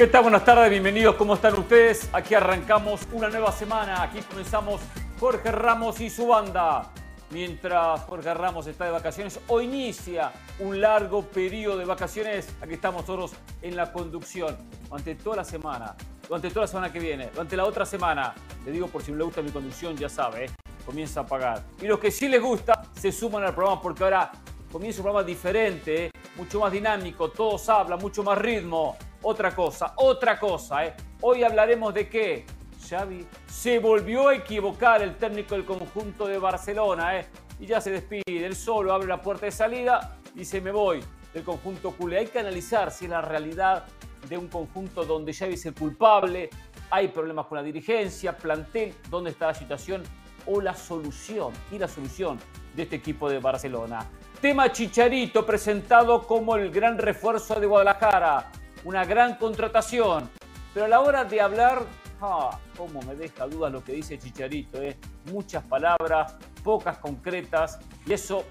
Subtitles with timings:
[0.00, 0.22] ¿Qué tal?
[0.22, 1.14] Buenas tardes, bienvenidos.
[1.16, 2.08] ¿Cómo están ustedes?
[2.14, 4.02] Aquí arrancamos una nueva semana.
[4.02, 4.80] Aquí comenzamos
[5.18, 6.90] Jorge Ramos y su banda.
[7.28, 13.04] Mientras Jorge Ramos está de vacaciones o inicia un largo periodo de vacaciones, aquí estamos
[13.04, 14.56] todos en la conducción.
[14.88, 15.94] Durante toda la semana,
[16.26, 18.32] durante toda la semana que viene, durante la otra semana,
[18.64, 20.50] le digo por si no le gusta mi conducción, ya sabe, ¿eh?
[20.86, 21.62] comienza a pagar.
[21.78, 24.32] Y los que sí les gusta, se suman al programa porque ahora
[24.72, 26.10] comienza un programa diferente, ¿eh?
[26.36, 28.96] mucho más dinámico, todos hablan, mucho más ritmo.
[29.22, 30.94] Otra cosa, otra cosa, ¿eh?
[31.20, 32.46] Hoy hablaremos de qué.
[32.88, 37.26] Xavi se volvió a equivocar el técnico del conjunto de Barcelona, ¿eh?
[37.58, 41.04] Y ya se despide, él solo abre la puerta de salida y dice me voy
[41.34, 42.18] del conjunto culé.
[42.18, 43.84] Hay que analizar si es la realidad
[44.26, 46.48] de un conjunto donde Xavi es el culpable,
[46.90, 50.02] hay problemas con la dirigencia, plantel, dónde está la situación
[50.46, 52.38] o la solución y la solución
[52.74, 54.06] de este equipo de Barcelona.
[54.40, 58.50] Tema Chicharito presentado como el gran refuerzo de Guadalajara
[58.84, 60.28] una gran contratación.
[60.72, 61.82] Pero a la hora de hablar,
[62.20, 64.96] ah, cómo me deja dudas lo que dice Chicharito, ¿eh?
[65.32, 68.44] muchas palabras, pocas concretas, y eso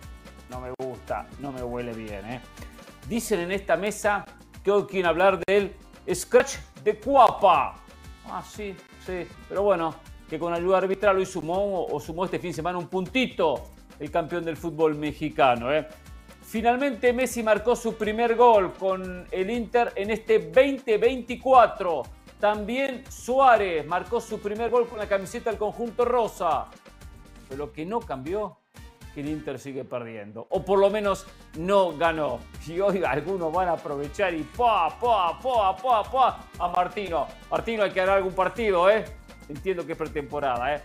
[0.50, 2.26] no me gusta, no me huele bien.
[2.26, 2.42] ¿eh?
[3.08, 4.26] Dicen en esta mesa
[4.64, 5.74] que hoy quieren hablar del
[6.14, 7.76] scratch de Cuapa.
[8.30, 9.96] Ah, sí, sí, pero bueno,
[10.30, 14.10] que con ayuda arbitral hoy sumó o sumó este fin de semana un puntito el
[14.10, 15.72] campeón del fútbol mexicano.
[15.72, 15.88] ¿eh?
[16.50, 22.02] Finalmente Messi marcó su primer gol con el Inter en este 2024.
[22.40, 26.66] También Suárez marcó su primer gol con la camiseta del conjunto rosa.
[27.48, 28.58] Pero lo que no cambió
[29.14, 30.48] que el Inter sigue perdiendo.
[30.50, 32.40] O por lo menos no ganó.
[32.66, 37.28] Y hoy algunos van a aprovechar y pa, pa, pa, pa, a Martino.
[37.52, 39.06] Martino hay que ganar algún partido, ¿eh?
[39.50, 40.82] Entiendo que es pretemporada, ¿eh?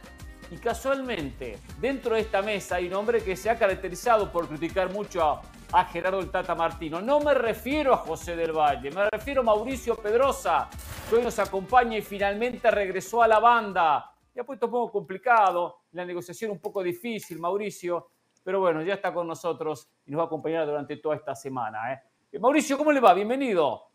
[0.51, 4.93] Y casualmente, dentro de esta mesa hay un hombre que se ha caracterizado por criticar
[4.93, 5.43] mucho a,
[5.91, 7.01] Gerardo el Tata Martino.
[7.01, 10.69] No me refiero a José del Valle, me refiero a Mauricio Pedrosa,
[11.09, 14.13] que hoy nos acompaña y finalmente regresó a la banda.
[14.35, 18.11] Ya ha puesto un poco complicado, la negociación un poco difícil, Mauricio,
[18.43, 21.93] pero bueno, ya está con nosotros y nos va a acompañar durante toda esta semana.
[21.93, 22.39] ¿eh?
[22.39, 23.15] Mauricio, ¿cómo le va?
[23.15, 23.89] Bienvenido.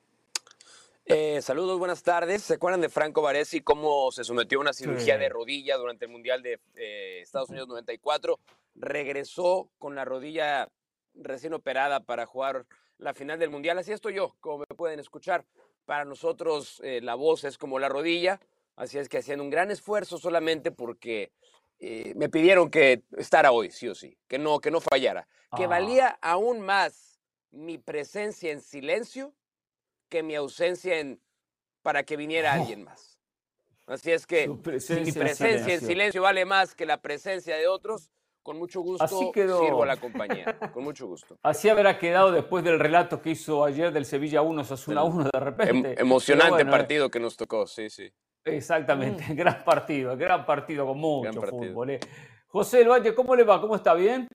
[1.05, 2.43] Eh, saludos, buenas tardes.
[2.43, 6.11] ¿Se acuerdan de Franco Baresi cómo se sometió a una cirugía de rodilla durante el
[6.11, 8.39] Mundial de eh, Estados Unidos 94?
[8.75, 10.69] Regresó con la rodilla
[11.19, 12.65] recién operada para jugar
[12.97, 13.77] la final del Mundial.
[13.77, 15.45] Así estoy yo, como me pueden escuchar.
[15.85, 18.39] Para nosotros eh, la voz es como la rodilla,
[18.75, 21.31] así es que haciendo un gran esfuerzo solamente porque
[22.15, 25.29] me pidieron que estará hoy, sí o sí, que no, que no fallara.
[25.55, 25.67] Que ah.
[25.67, 27.21] valía aún más
[27.51, 29.33] mi presencia en silencio
[30.09, 31.21] que mi ausencia en,
[31.81, 32.61] para que viniera oh.
[32.61, 33.17] alguien más.
[33.87, 34.43] Así es que
[34.79, 36.21] si mi presencia en silencio.
[36.21, 38.11] vale más que la presencia de otros,
[38.49, 40.57] con mucho gusto sirvo a la compañía.
[40.73, 41.37] Con mucho gusto.
[41.43, 45.39] Así habrá quedado después del relato que hizo ayer del Sevilla 1, Sasuna 1 de
[45.39, 45.91] repente.
[45.91, 46.65] Em, emocionante eh.
[46.65, 48.11] partido que nos tocó, sí, sí.
[48.43, 49.35] Exactamente, mm.
[49.35, 51.91] gran partido, gran partido con mucho fútbol.
[51.91, 51.99] Eh.
[52.47, 53.61] José El Valle, ¿cómo le va?
[53.61, 53.93] ¿Cómo está?
[53.93, 54.27] ¿Bien?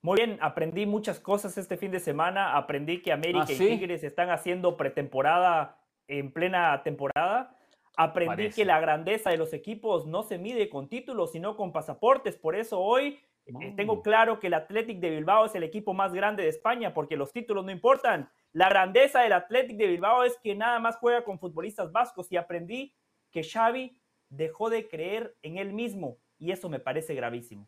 [0.00, 2.56] Muy bien, aprendí muchas cosas este fin de semana.
[2.56, 7.57] Aprendí que América ¿Ah, y Tigres están haciendo pretemporada en plena temporada.
[8.00, 12.36] Aprendí que la grandeza de los equipos no se mide con títulos, sino con pasaportes.
[12.36, 16.12] Por eso hoy eh, tengo claro que el Athletic de Bilbao es el equipo más
[16.12, 18.30] grande de España, porque los títulos no importan.
[18.52, 22.36] La grandeza del Athletic de Bilbao es que nada más juega con futbolistas vascos y
[22.36, 22.94] aprendí
[23.32, 27.66] que Xavi dejó de creer en él mismo y eso me parece gravísimo.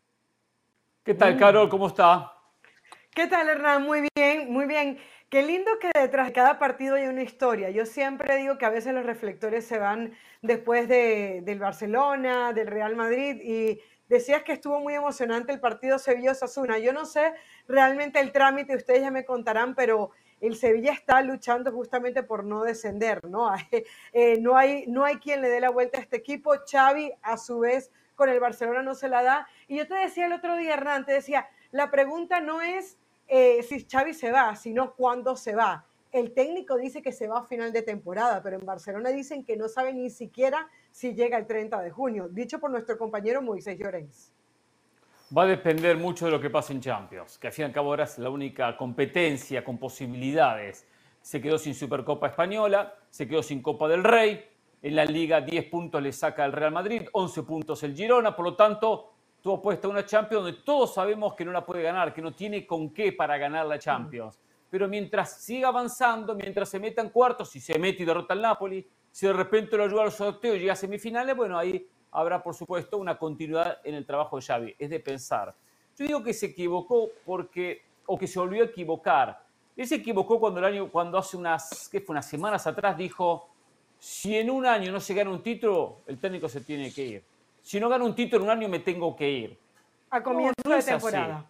[1.03, 1.67] ¿Qué tal, Carol?
[1.67, 2.31] ¿Cómo está?
[3.13, 3.83] ¿Qué tal, Hernán?
[3.83, 4.97] Muy bien, muy bien.
[5.31, 7.69] Qué lindo que detrás de cada partido hay una historia.
[7.69, 10.11] Yo siempre digo que a veces los reflectores se van
[10.41, 15.99] después de, del Barcelona, del Real Madrid, y decías que estuvo muy emocionante el partido
[15.99, 16.79] Sevilla-Osasuna.
[16.79, 17.33] Yo no sé
[17.65, 20.11] realmente el trámite, ustedes ya me contarán, pero
[20.41, 23.49] el Sevilla está luchando justamente por no descender, ¿no?
[24.11, 26.51] Eh, no, hay, no hay quien le dé la vuelta a este equipo.
[26.69, 29.47] Xavi, a su vez, con el Barcelona no se la da.
[29.69, 32.97] Y yo te decía el otro día, Hernán, te decía, la pregunta no es
[33.33, 35.85] eh, si Xavi se va, sino cuándo se va.
[36.11, 39.55] El técnico dice que se va a final de temporada, pero en Barcelona dicen que
[39.55, 43.79] no saben ni siquiera si llega el 30 de junio, dicho por nuestro compañero Moisés
[43.79, 44.33] Llorens.
[45.35, 47.71] Va a depender mucho de lo que pase en Champions, que al fin y al
[47.71, 50.85] cabo ahora es la única competencia con posibilidades.
[51.21, 54.45] Se quedó sin Supercopa Española, se quedó sin Copa del Rey,
[54.81, 58.43] en la liga 10 puntos le saca el Real Madrid, 11 puntos el Girona, por
[58.43, 59.10] lo tanto,
[59.41, 62.65] tuvo puesta una Champions donde todos sabemos que no la puede ganar, que no tiene
[62.65, 64.39] con qué para ganar la Champions.
[64.69, 68.41] Pero mientras siga avanzando, mientras se meta en cuartos, si se mete y derrota al
[68.41, 72.41] Napoli, si de repente lo ayuda al sorteo y llega a semifinales, bueno, ahí habrá
[72.41, 74.75] por supuesto una continuidad en el trabajo de Xavi.
[74.77, 75.53] Es de pensar.
[75.97, 79.43] Yo digo que se equivocó porque, o que se volvió a equivocar.
[79.75, 82.13] Él se equivocó cuando el año, cuando hace unas, ¿qué fue?
[82.13, 83.49] Unas semanas atrás dijo,
[83.97, 87.23] si en un año no se gana un título, el técnico se tiene que ir.
[87.61, 89.59] Si no gano un título en un año, me tengo que ir.
[90.09, 91.45] A comienzo de temporada.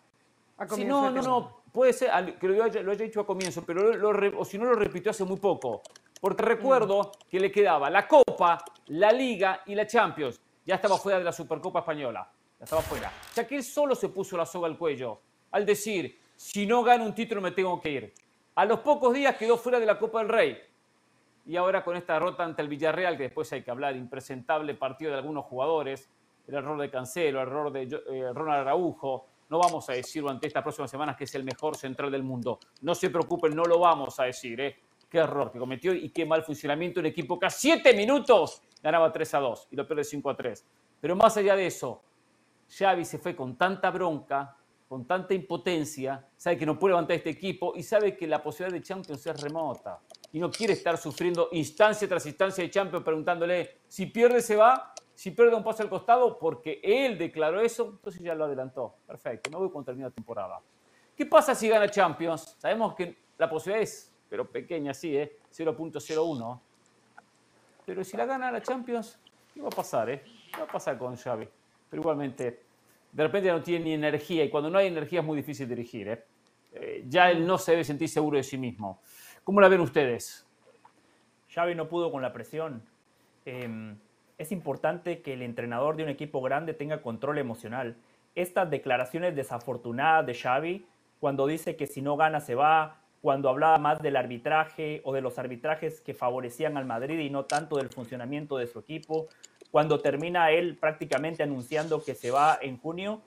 [0.70, 3.92] si no, no, no, puede ser que lo haya, lo haya dicho a comienzo, pero
[4.38, 5.82] o si no lo repitió hace muy poco.
[6.20, 10.40] Porque recuerdo que le quedaba la Copa, la Liga y la Champions.
[10.64, 12.30] Ya estaba fuera de la Supercopa Española.
[12.60, 13.12] Ya estaba fuera.
[13.32, 15.20] Sea que él solo se puso la soga al cuello
[15.52, 18.14] al decir, si no gano un título me tengo que ir.
[18.56, 20.58] A los pocos días quedó fuera de la Copa del Rey.
[21.46, 25.12] Y ahora con esta derrota ante el Villarreal, que después hay que hablar, impresentable partido
[25.12, 26.10] de algunos jugadores,
[26.48, 30.48] el error de Cancelo, el error de eh, Ronald Araujo, no vamos a decirlo ante
[30.48, 32.60] estas próximas semanas que es el mejor central del mundo.
[32.82, 34.62] No se preocupen, no lo vamos a decir.
[34.62, 34.80] ¿eh?
[35.10, 37.02] Qué error que cometió y qué mal funcionamiento.
[37.02, 40.38] Un equipo que a siete minutos ganaba 3 a 2 y lo pierde 5 a
[40.38, 40.66] 3.
[41.02, 42.02] Pero más allá de eso,
[42.70, 44.56] Xavi se fue con tanta bronca,
[44.88, 48.78] con tanta impotencia, sabe que no puede levantar este equipo y sabe que la posibilidad
[48.78, 50.00] de Champions es remota.
[50.34, 54.94] Y no quiere estar sufriendo instancia tras instancia de Champions preguntándole si pierde se va,
[55.14, 58.96] si pierde un paso al costado, porque él declaró eso, entonces ya lo adelantó.
[59.06, 60.60] Perfecto, no voy con terminar la temporada.
[61.16, 62.56] ¿Qué pasa si gana Champions?
[62.58, 65.38] Sabemos que la posibilidad es, pero pequeña, sí, ¿eh?
[65.54, 66.60] 0.01.
[67.86, 69.20] Pero si la gana la Champions,
[69.54, 70.24] ¿qué va a pasar, eh?
[70.52, 71.48] ¿Qué va a pasar con Xavi?
[71.90, 72.64] Pero igualmente,
[73.12, 76.08] de repente no tiene ni energía y cuando no hay energía es muy difícil dirigir.
[76.08, 76.24] ¿eh?
[76.74, 79.02] Eh, ya él no se debe sentir seguro de sí mismo.
[79.44, 80.46] ¿Cómo la ven ustedes?
[81.50, 82.84] Xavi no pudo con la presión.
[83.46, 83.98] Em,
[84.38, 87.96] es importante que el entrenador de un equipo grande tenga control emocional.
[88.36, 90.86] Estas declaraciones desafortunadas de Xavi,
[91.20, 95.22] cuando dice que si no gana se va, cuando hablaba más del arbitraje o de
[95.22, 99.28] los arbitrajes que favorecían al Madrid y no tanto del funcionamiento de su equipo,
[99.72, 103.22] cuando termina él prácticamente anunciando que se va en junio,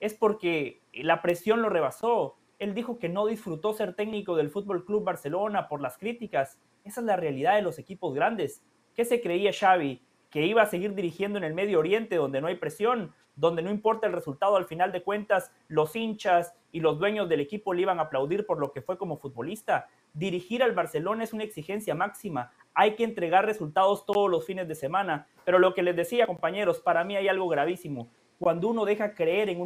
[0.00, 2.37] es porque la presión lo rebasó.
[2.58, 6.58] Él dijo que no disfrutó ser técnico del Fútbol Club Barcelona por las críticas.
[6.84, 8.62] Esa es la realidad de los equipos grandes.
[8.94, 10.02] ¿Qué se creía Xavi?
[10.30, 13.70] Que iba a seguir dirigiendo en el Medio Oriente, donde no hay presión, donde no
[13.70, 17.82] importa el resultado, al final de cuentas, los hinchas y los dueños del equipo le
[17.82, 19.88] iban a aplaudir por lo que fue como futbolista.
[20.12, 24.76] Dirigir al Barcelona es una exigencia máxima hay que entregar resultados todos los fines de
[24.76, 25.26] semana.
[25.44, 28.08] Pero lo que les decía, compañeros, para mí hay algo gravísimo.
[28.38, 29.56] Cuando uno deja, creer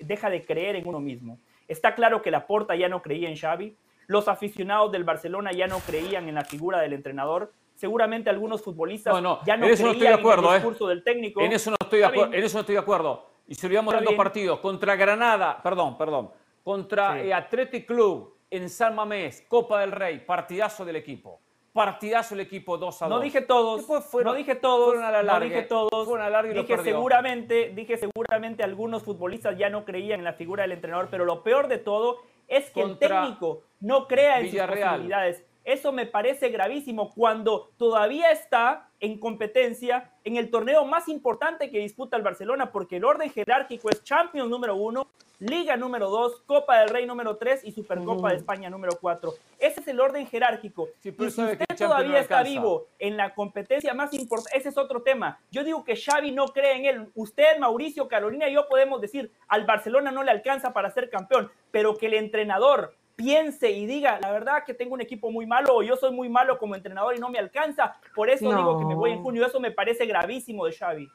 [0.00, 1.38] deja de creer en uno mismo.
[1.68, 3.76] Está claro que la Porta ya no creía en Xavi,
[4.06, 9.14] los aficionados del Barcelona ya no creían en la figura del entrenador, seguramente algunos futbolistas
[9.14, 10.54] ya no creían en el ¿eh?
[10.54, 11.40] discurso del técnico.
[11.40, 13.26] En eso no estoy de acuerdo, en eso no estoy de acuerdo.
[13.46, 16.30] Y si olvidamos los dos partidos, contra Granada, perdón, perdón,
[16.62, 17.28] contra sí.
[17.28, 21.40] Eh, Athletic Club en San Mamés, Copa del Rey, partidazo del equipo
[21.72, 23.16] partidazo el equipo 2 a 2.
[23.16, 23.88] No dije todos,
[24.24, 26.08] no dije todos, no dije todos.
[26.44, 31.08] y dije seguramente, dije seguramente algunos futbolistas ya no creían en la figura del entrenador,
[31.10, 35.44] pero lo peor de todo es que el técnico no crea en sus posibilidades.
[35.64, 41.78] Eso me parece gravísimo cuando todavía está en competencia en el torneo más importante que
[41.78, 45.08] disputa el Barcelona, porque el orden jerárquico es Champions número uno,
[45.42, 49.34] Liga número dos, Copa del Rey número tres y Supercopa de España número cuatro.
[49.58, 50.88] Ese es el orden jerárquico.
[51.02, 55.40] y si usted todavía está vivo en la competencia más importante, ese es otro tema.
[55.50, 57.10] Yo digo que Xavi no cree en él.
[57.16, 61.50] Usted, Mauricio, Carolina y yo podemos decir, al Barcelona no le alcanza para ser campeón,
[61.72, 65.76] pero que el entrenador piense y diga, la verdad que tengo un equipo muy malo
[65.76, 68.84] o yo soy muy malo como entrenador y no me alcanza, por eso digo que
[68.84, 69.46] me voy en junio.
[69.46, 71.08] Eso me parece gravísimo de Xavi.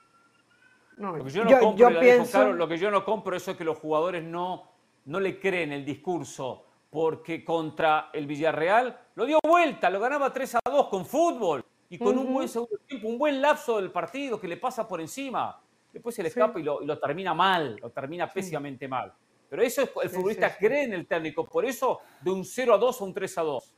[0.97, 2.53] lo que yo no compro, pienso...
[2.53, 4.71] lo que yo no compro eso es que los jugadores no,
[5.05, 10.55] no le creen el discurso, porque contra el Villarreal lo dio vuelta, lo ganaba 3
[10.55, 14.39] a 2 con fútbol y con un buen segundo tiempo, un buen lapso del partido
[14.39, 15.61] que le pasa por encima.
[15.91, 19.13] Después se le escapa y, lo, y, lo, termina mal, lo termina pésimamente mal.
[19.49, 22.77] Pero eso es, el futbolista cree en el técnico, por eso de un 0 a
[22.77, 23.77] 2 a un 3 a 2.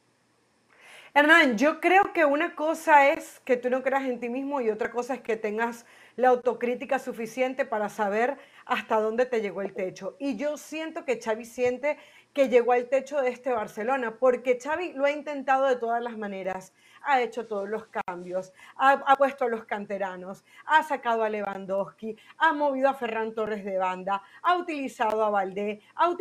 [1.11, 4.69] Hernán, yo creo que una cosa es que tú no creas en ti mismo y
[4.69, 5.85] otra cosa es que tengas
[6.15, 10.15] la autocrítica suficiente para saber hasta dónde te llegó el techo.
[10.19, 11.97] Y yo siento que Xavi siente
[12.33, 16.17] que llegó al techo de este Barcelona, porque Xavi lo ha intentado de todas las
[16.17, 16.73] maneras.
[17.01, 22.53] Ha hecho todos los cambios, ha, puesto a los canteranos, ha sacado a Lewandowski, ha
[22.53, 26.13] movido a Ferran Torres de banda, ha utilizado a Valdé, ha,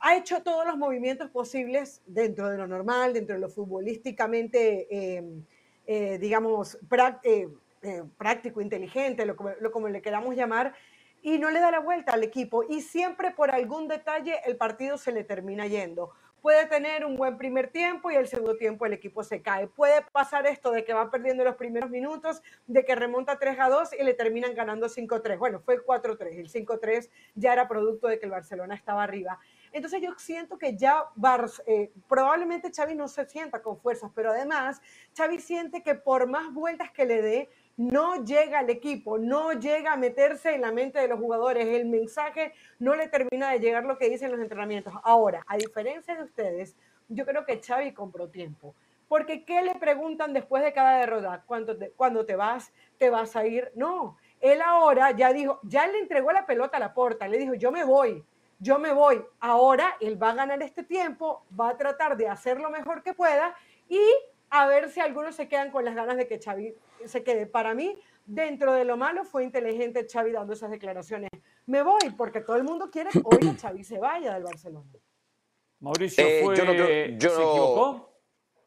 [0.00, 5.44] ha hecho todos los movimientos posibles dentro de lo normal, dentro de lo futbolísticamente, em,
[5.86, 6.78] eh, digamos,
[7.22, 7.48] eh,
[7.82, 10.74] eh, práctico, inteligente, lo, lo como le queramos llamar,
[11.22, 12.64] y no le da la vuelta al equipo.
[12.68, 17.36] Y siempre por algún detalle el partido se le termina yendo puede tener un buen
[17.36, 19.66] primer tiempo y el segundo tiempo el equipo se cae.
[19.66, 23.68] Puede pasar esto de que va perdiendo los primeros minutos, de que remonta 3 a
[23.68, 25.38] 2 y le terminan ganando 5 3.
[25.38, 26.38] Bueno, fue 4 3.
[26.38, 29.38] El 5 3 ya era producto de que el Barcelona estaba arriba.
[29.72, 31.04] Entonces yo siento que ya
[31.66, 34.80] eh, probablemente Xavi no se sienta con fuerzas, pero además
[35.16, 37.48] Xavi siente que por más vueltas que le dé,
[37.78, 41.86] no llega al equipo, no llega a meterse en la mente de los jugadores, el
[41.86, 44.92] mensaje no le termina de llegar lo que dicen los entrenamientos.
[45.04, 46.76] Ahora, a diferencia de ustedes,
[47.08, 48.74] yo creo que Xavi compró tiempo.
[49.06, 51.44] Porque ¿qué le preguntan después de cada derrota?
[51.46, 52.72] ¿Cuándo te, vas?
[52.98, 53.70] ¿Te vas a ir?
[53.76, 57.54] No, él ahora ya dijo, ya le entregó la pelota a la puerta, le dijo,
[57.54, 58.24] yo me voy,
[58.58, 59.24] yo me voy.
[59.38, 63.14] Ahora él va a ganar este tiempo, va a tratar de hacer lo mejor que
[63.14, 63.54] pueda
[63.88, 64.00] y
[64.50, 66.74] a ver si algunos se quedan con las ganas de que Xavi
[67.04, 67.46] se quede.
[67.46, 71.30] Para mí, dentro de lo malo, fue inteligente Xavi dando esas declaraciones.
[71.66, 74.90] Me voy porque todo el mundo quiere que hoy Xavi se vaya del Barcelona.
[75.80, 78.20] Mauricio, eh, ¿fue, ¿se equivocó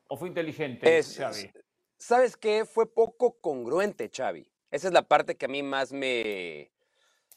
[0.08, 1.52] o fue inteligente Xavi?
[1.98, 2.66] ¿Sabes qué?
[2.66, 4.50] Fue poco congruente Xavi.
[4.72, 6.72] Esa es la parte que a mí más me,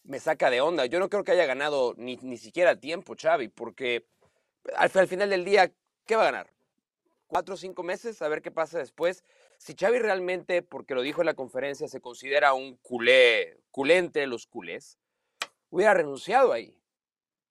[0.05, 0.87] me saca de onda.
[0.87, 4.07] Yo no creo que haya ganado ni, ni siquiera tiempo Xavi, porque
[4.77, 5.73] al, al final del día,
[6.07, 6.54] ¿qué va a ganar?
[7.35, 8.23] ¿Cuatro o cinco meses?
[8.23, 9.25] A ver qué pasa después.
[9.59, 14.29] Si Xavi realmente, porque lo dijo en la conferencia, se considera un culé, culé entre
[14.29, 15.01] los culés,
[15.69, 16.81] hubiera renunciado ahí.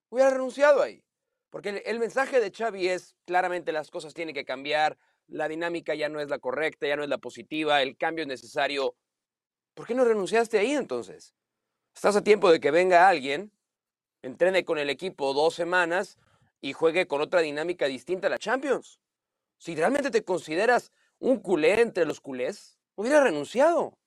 [0.08, 1.04] Hubiera renunciado ahí.
[1.50, 4.98] Porque el, mensaje de Xavi es claramente las cosas tienen que cambiar,
[5.28, 8.30] la dinámica ya no es la correcta, ya no es la positiva, el cambio es
[8.30, 8.96] necesario
[9.74, 11.36] ¿Por qué no renunciaste ahí entonces?
[11.94, 13.52] Estás a tiempo de que venga alguien,
[14.22, 16.18] entrene con el equipo dos semanas
[16.62, 19.03] y juegue con otra dinámica distinta a la Champions.
[19.58, 23.98] Si realmente te consideras un culé entre los culés, hubiera renunciado.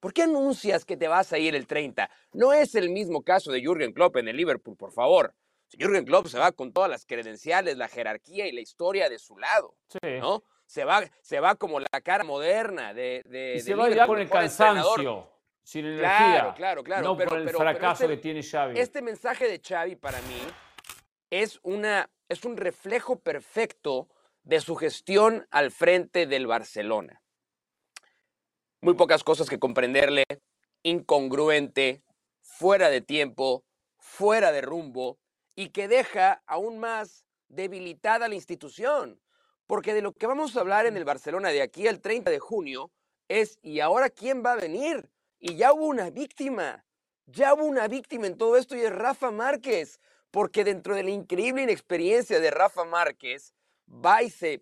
[0.00, 2.08] ¿Por qué anuncias que te vas a ir el 30?
[2.32, 5.34] No es el mismo caso de Jürgen Klopp en el Liverpool, por favor.
[5.76, 9.36] Jürgen Klopp se va con todas las credenciales, la jerarquía y la historia de su
[9.36, 9.76] lado,
[10.20, 10.44] ¿no?
[10.68, 13.22] se va, se va como la cara moderna de.
[13.24, 15.28] de se va ya con el cansancio,
[15.62, 16.08] sin energía.
[16.08, 17.02] Claro, claro, claro.
[17.02, 18.78] No por el fracaso este que tiene Xavi.
[18.78, 20.40] Este mensaje de Xavi para mí
[21.30, 24.08] es, una, es un reflejo perfecto
[24.48, 27.20] de su gestión al frente del Barcelona.
[28.80, 30.24] Muy pocas cosas que comprenderle,
[30.82, 32.02] incongruente,
[32.40, 33.66] fuera de tiempo,
[33.98, 35.18] fuera de rumbo
[35.54, 39.20] y que deja aún más debilitada la institución.
[39.66, 42.38] Porque de lo que vamos a hablar en el Barcelona de aquí al 30 de
[42.38, 42.90] junio
[43.28, 45.10] es, ¿y ahora quién va a venir?
[45.38, 46.86] Y ya hubo una víctima,
[47.26, 50.00] ya hubo una víctima en todo esto y es Rafa Márquez.
[50.30, 53.54] Porque dentro de la increíble inexperiencia de Rafa Márquez,
[53.88, 54.60] va y, se,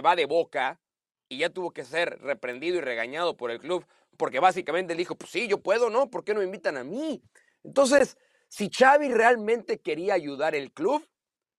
[0.00, 0.80] va de boca
[1.28, 3.84] y ya tuvo que ser reprendido y regañado por el club,
[4.16, 6.10] porque básicamente le dijo, pues sí, yo puedo, ¿no?
[6.10, 7.22] ¿Por qué no me invitan a mí?
[7.64, 8.16] Entonces,
[8.48, 11.06] si Xavi realmente quería ayudar el club,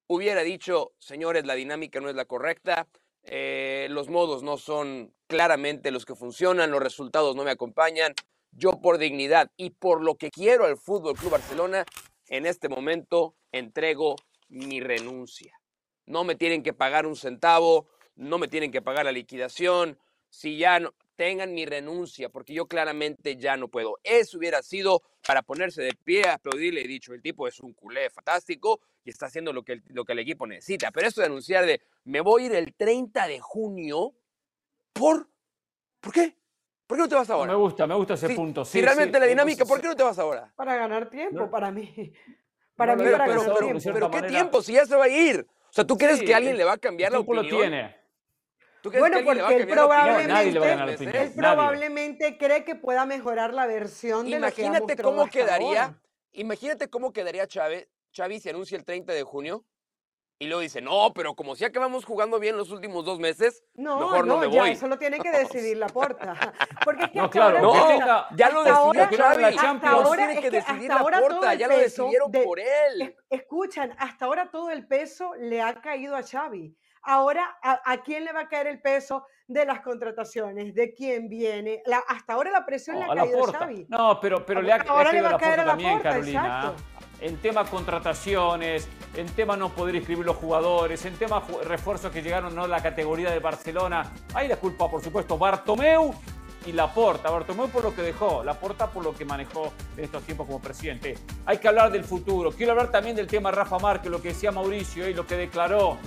[0.08, 2.88] hubiera dicho, señores, la dinámica no es la correcta,
[3.24, 8.14] eh, los modos no son claramente los que funcionan, los resultados no me acompañan.
[8.52, 11.86] Yo por dignidad y por lo que quiero al Fútbol Club Barcelona,
[12.28, 14.16] en este momento entrego
[14.48, 15.59] mi renuncia.
[16.10, 19.96] No me tienen que pagar un centavo, no me tienen que pagar la liquidación.
[20.28, 24.00] Si ya no, tengan mi renuncia, porque yo claramente ya no puedo.
[24.04, 28.10] Eso hubiera sido para ponerse de pie, aplaudirle y dicho, el tipo es un culé
[28.10, 30.90] fantástico y está haciendo lo que, el, lo que el equipo necesita.
[30.90, 34.16] Pero esto de anunciar de, me voy a ir el 30 de junio,
[34.92, 35.30] ¿por?
[36.00, 36.36] ¿Por qué?
[36.88, 37.52] ¿Por qué no te vas ahora?
[37.52, 38.66] Me gusta, me gusta ese punto.
[38.66, 40.52] Sí, si realmente la dinámica, ¿por qué no te vas ahora?
[40.56, 41.94] Para ganar tiempo, para mí.
[42.76, 43.94] Para mí, pero, para pero, ganar pero, tiempo.
[43.94, 44.62] pero ¿qué tiempo?
[44.62, 45.46] Si ya se va a ir.
[45.70, 47.46] O sea, ¿tú crees que alguien le va a cambiar la opinión?
[47.46, 47.96] lo tiene.
[48.82, 50.28] ¿Tú crees Bueno, que alguien le va a porque él cambiar la opinión?
[50.28, 51.28] Nadie le va a ganar la probablemente, opinión.
[51.28, 55.84] él probablemente cree que pueda mejorar la versión de lo que ha Imagínate cómo quedaría,
[55.84, 56.02] ahora.
[56.32, 59.66] imagínate cómo quedaría Chávez, Xavi se anuncia el 30 de junio
[60.42, 64.00] y luego dice, no, pero como si acabamos jugando bien los últimos dos meses, No,
[64.00, 64.70] mejor no, no, me ya voy.
[64.72, 66.34] eso lo tiene que decidir la porta.
[66.86, 69.42] Porque es que No, hasta claro, ahora, No, que tenga- ya lo hasta decidió Xavi.
[69.42, 69.94] la Champions.
[69.96, 72.04] ahora tiene es que que decidir hasta la ahora todo porta, el ya lo peso
[72.04, 73.02] decidieron de- por él.
[73.02, 76.74] Es- Escuchan, hasta ahora todo el peso le ha caído a Xavi.
[77.02, 80.74] Ahora, ¿a, a quién le va a caer el peso de las contrataciones?
[80.74, 81.82] ¿De quién viene?
[81.86, 83.52] La- hasta ahora la presión No, le ha caído a.
[83.52, 83.86] Xavi.
[83.90, 85.66] No, pero, pero le ha, le ha Ahora le caído va a a la Porta
[85.66, 86.46] también, Carolina.
[86.76, 86.84] exacto.
[87.22, 92.56] En tema contrataciones, en tema no poder inscribir los jugadores, en tema refuerzos que llegaron
[92.56, 94.14] no a la categoría de Barcelona.
[94.34, 96.14] Ahí la culpa, por supuesto, Bartomeu
[96.66, 97.30] y Laporta.
[97.30, 101.18] Bartomeu por lo que dejó, Laporta por lo que manejó en estos tiempos como presidente.
[101.46, 102.52] Hay que hablar del futuro.
[102.52, 105.98] Quiero hablar también del tema Rafa Márquez, lo que decía Mauricio y lo que declaró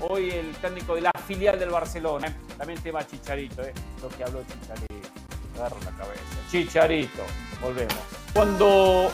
[0.00, 2.34] hoy el técnico de la filial del Barcelona.
[2.56, 3.72] También tema Chicharito, ¿eh?
[4.02, 5.08] lo que habló Chicharito.
[5.56, 6.22] Agarro la cabeza.
[6.50, 7.22] Chicharito,
[7.60, 7.96] volvemos.
[8.32, 9.10] Cuando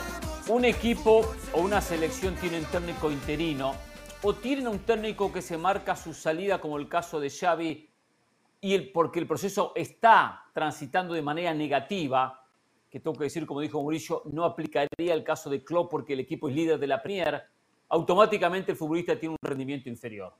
[0.47, 3.73] un equipo o una selección tiene un técnico interino
[4.21, 7.89] o tienen un técnico que se marca su salida, como el caso de Xavi,
[8.61, 12.43] y porque el proceso está transitando de manera negativa,
[12.89, 16.21] que tengo que decir, como dijo Mauricio, no aplicaría el caso de Klopp porque el
[16.21, 17.43] equipo es líder de la Premier,
[17.89, 20.33] automáticamente el futbolista tiene un rendimiento inferior.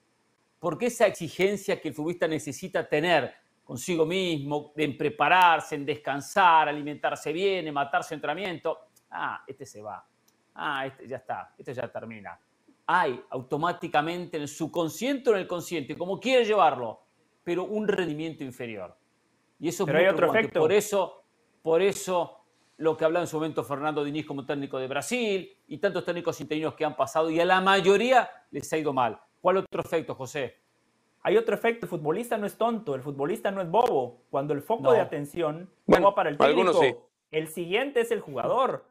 [0.59, 3.33] Porque esa exigencia que el futbolista necesita tener
[3.63, 8.84] consigo mismo, en prepararse, en descansar, alimentarse bien, en matarse entrenamiento,
[9.15, 10.05] ah, este se va,
[10.53, 12.39] ah, este ya está, este ya termina.
[12.87, 17.01] Hay automáticamente en el subconsciente o en el consciente, como quiere llevarlo,
[17.43, 18.95] pero un rendimiento inferior.
[19.59, 20.59] Y eso pero hay otro efecto.
[20.59, 21.23] Por eso,
[21.61, 22.45] por eso
[22.77, 26.39] lo que hablaba en su momento Fernando Diniz como técnico de Brasil y tantos técnicos
[26.41, 29.19] interinos que han pasado y a la mayoría les ha ido mal.
[29.41, 30.57] ¿Cuál otro efecto, José?
[31.21, 34.21] Hay otro efecto, el futbolista no es tonto, el futbolista no es bobo.
[34.29, 38.85] Cuando el foco de atención va para el técnico, el siguiente es el jugador.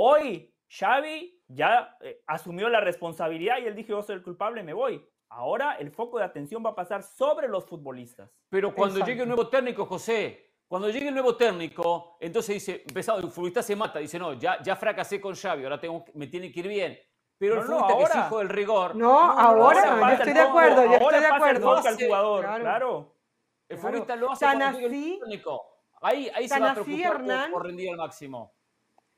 [0.00, 4.72] Hoy Xavi ya eh, asumió la responsabilidad y él dijo, yo soy el culpable, me
[4.72, 5.04] voy.
[5.30, 8.30] Ahora el foco de atención va a pasar sobre los futbolistas.
[8.48, 13.18] Pero cuando llegue un nuevo técnico, José, cuando llegue el nuevo técnico, entonces dice, empezado,
[13.18, 16.52] el futbolista se mata, dice, no, ya, ya fracasé con Xavi, ahora tengo, me tiene
[16.52, 16.98] que ir bien.
[17.36, 18.94] Pero el futbolista que es hijo del rigor.
[18.94, 21.76] No, ahora, yo estoy de acuerdo, yo estoy de acuerdo.
[21.76, 23.16] al jugador, claro.
[23.68, 25.66] El futbolista lo hace cuando llegue el técnico.
[26.00, 28.57] Ahí, ahí se va a preocupar por rendir al máximo.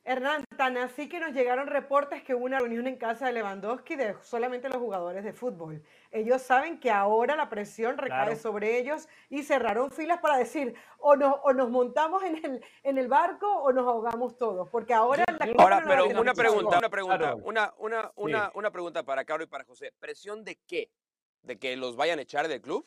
[0.02, 3.96] Hernán, tan así que nos llegaron reportes que hubo una reunión en casa de Lewandowski
[3.96, 5.82] de solamente los jugadores de fútbol.
[6.10, 11.12] Ellos saben que ahora la presión recae sobre ellos y cerraron filas para decir o,
[11.12, 14.68] o nos montamos en el, en el barco o nos ahogamos todos.
[14.70, 15.24] Porque ahora...
[15.58, 19.64] ahora, pero una pregunta, una pregunta, una, una, una, una pregunta para Carlos y para
[19.64, 19.92] José.
[20.00, 20.90] ¿Presión de qué?
[21.42, 22.86] ¿De que los vayan a echar del club?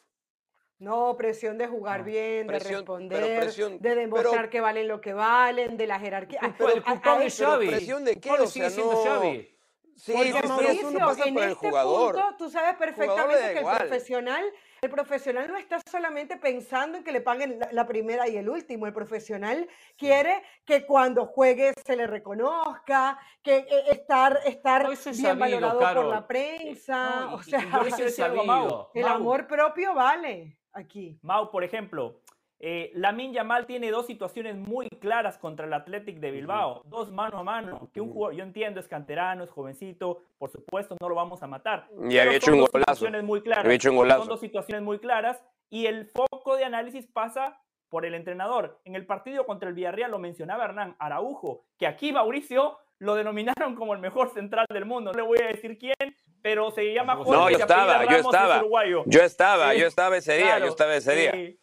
[0.79, 5.87] No, presión de jugar bien, de responder, de demostrar que valen lo que valen, de
[5.87, 6.41] la jerarquía.
[6.57, 7.67] Pero, el culpable es Xavi.
[7.67, 8.31] ¿Presión de qué?
[8.31, 9.03] O sea, no...
[9.03, 9.53] Xavi.
[9.95, 14.43] Sí, Porque Mauricio, en este punto tú sabes perfectamente que el profesional,
[14.81, 18.87] el profesional no está solamente pensando en que le paguen la, primera y el último.
[18.87, 25.79] El profesional quiere que cuando juegue se le reconozca, que eh, estar, estar bien valorado
[25.79, 27.29] por la prensa.
[27.31, 27.61] o sea,
[28.93, 31.17] el amor propio vale aquí.
[31.21, 32.19] Mau, por ejemplo,
[32.59, 37.37] eh, Lamin Yamal tiene dos situaciones muy claras contra el Athletic de Bilbao, dos mano
[37.39, 37.89] a mano.
[37.93, 41.47] Que un jugador, yo entiendo, es canterano, es jovencito, por supuesto, no lo vamos a
[41.47, 41.87] matar.
[42.09, 43.09] Y había hecho un golazo.
[43.23, 44.21] Muy claras, hecho un golazo.
[44.21, 47.59] Son dos situaciones muy claras y el foco de análisis pasa
[47.89, 48.79] por el entrenador.
[48.85, 53.75] En el partido contra el Villarreal lo mencionaba Hernán Araujo, que aquí Mauricio lo denominaron
[53.75, 55.11] como el mejor central del mundo.
[55.11, 57.31] No le voy a decir quién, pero se llama Jorge.
[57.31, 58.61] No, yo estaba, yo estaba.
[59.05, 61.31] Yo estaba, yo estaba ese día, yo estaba ese día.
[61.33, 61.57] Eh,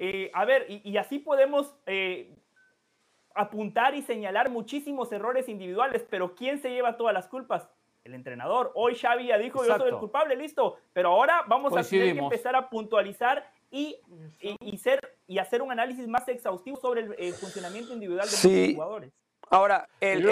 [0.00, 2.36] eh, a ver, y, así podemos eh,
[3.34, 7.68] apuntar y señalar muchísimos errores individuales, pero ¿quién se lleva todas las culpas?
[8.02, 8.72] El entrenador.
[8.74, 10.78] Hoy Xavi ya dijo, yo soy el culpable, listo.
[10.92, 13.96] Pero ahora vamos a tener que empezar a puntualizar y,
[14.40, 19.12] y, ser, y hacer un análisis más exhaustivo sobre el, funcionamiento individual de los jugadores.
[19.50, 20.28] Ahora, el,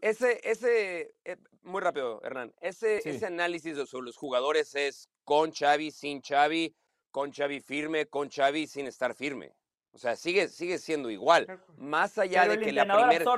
[0.00, 5.90] ese, ese, eh, muy rápido, Hernán, ese, ese análisis sobre los jugadores es con Xavi,
[5.90, 6.74] sin Xavi,
[7.10, 9.52] con Xavi firme, con Xavi sin estar firme.
[9.92, 11.62] O sea, sigue, sigue siendo igual.
[11.76, 12.84] Más allá de que, la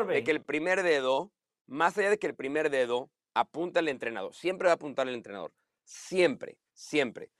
[0.06, 1.32] de que el primer dedo,
[1.66, 4.34] más allá de que el primer dedo apunta al entrenador.
[4.34, 5.52] Siempre va a apuntar al entrenador.
[5.84, 7.30] Siempre, siempre.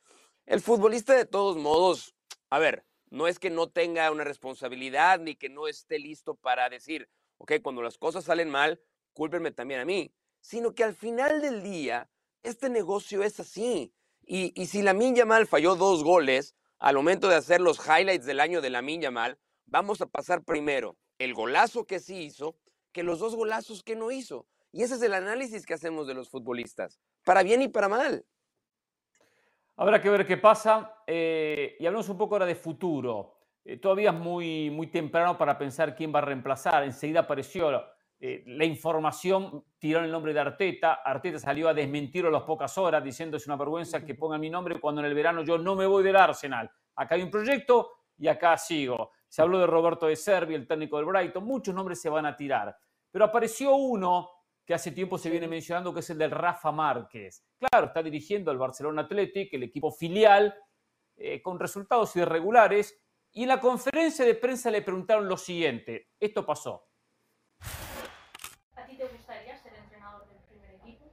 [0.46, 2.14] El futbolista de todos modos,
[2.50, 6.68] a ver, no es que no tenga una responsabilidad ni que no esté listo para
[6.68, 7.08] decir,
[7.38, 8.80] ok, cuando las cosas salen mal,
[9.12, 12.08] cúlpenme también a mí, sino que al final del día,
[12.42, 13.92] este negocio es así.
[14.24, 18.40] Y, y si la Yamal falló dos goles, al momento de hacer los highlights del
[18.40, 22.56] año de la Yamal, vamos a pasar primero el golazo que sí hizo
[22.92, 24.46] que los dos golazos que no hizo.
[24.70, 28.24] Y ese es el análisis que hacemos de los futbolistas, para bien y para mal.
[29.76, 31.02] Habrá que ver qué pasa.
[31.06, 33.37] Eh, y hablamos un poco ahora de futuro.
[33.68, 36.84] Eh, todavía es muy, muy temprano para pensar quién va a reemplazar.
[36.84, 37.84] Enseguida apareció
[38.18, 40.94] eh, la información, tiraron el nombre de Arteta.
[41.04, 44.48] Arteta salió a desmentirlo a las pocas horas, diciendo es una vergüenza que ponga mi
[44.48, 46.70] nombre cuando en el verano yo no me voy del Arsenal.
[46.96, 49.10] Acá hay un proyecto y acá sigo.
[49.28, 51.44] Se habló de Roberto de Servi, el técnico del Brighton.
[51.44, 52.74] Muchos nombres se van a tirar.
[53.10, 54.30] Pero apareció uno
[54.64, 57.44] que hace tiempo se viene mencionando, que es el del Rafa Márquez.
[57.58, 60.54] Claro, está dirigiendo al Barcelona Athletic, el equipo filial,
[61.16, 62.98] eh, con resultados irregulares,
[63.32, 66.88] y en la conferencia de prensa le preguntaron lo siguiente, esto pasó.
[68.76, 71.10] ¿A ti te gustaría ser entrenador del primer equipo?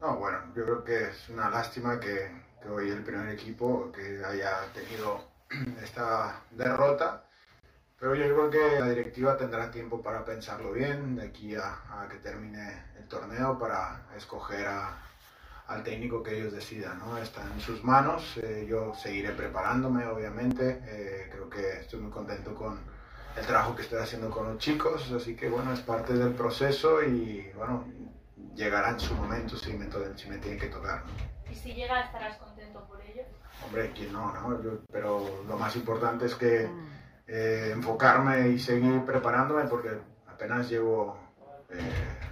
[0.00, 2.30] No, bueno, yo creo que es una lástima que,
[2.62, 5.28] que hoy el primer equipo que haya tenido
[5.82, 7.24] esta derrota,
[7.98, 12.08] pero yo creo que la directiva tendrá tiempo para pensarlo bien de aquí a, a
[12.08, 15.07] que termine el torneo para escoger a,
[15.68, 17.18] al técnico que ellos decidan, ¿no?
[17.18, 22.54] Está en sus manos, eh, yo seguiré preparándome, obviamente, eh, creo que estoy muy contento
[22.54, 22.80] con
[23.36, 27.02] el trabajo que estoy haciendo con los chicos, así que bueno, es parte del proceso
[27.02, 27.84] y bueno,
[28.54, 31.04] llegará en su momento si me, si me tiene que tocar.
[31.50, 33.22] ¿Y si llega estarás contento por ello?
[33.64, 34.58] Hombre, quién no, ¿no?
[34.90, 36.68] pero lo más importante es que
[37.26, 39.90] eh, enfocarme y seguir preparándome porque
[40.26, 41.18] apenas llevo,
[41.68, 41.78] eh,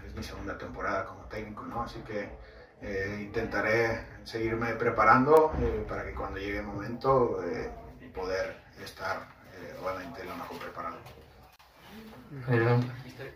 [0.07, 1.83] es mi segunda temporada como técnico, ¿no?
[1.83, 2.31] Así que
[2.83, 5.53] eh, intentaré seguirme preparando
[5.89, 7.41] para que cuando llegue el momento
[8.15, 9.29] poder estar
[9.83, 10.97] obviamente lo mejor preparado.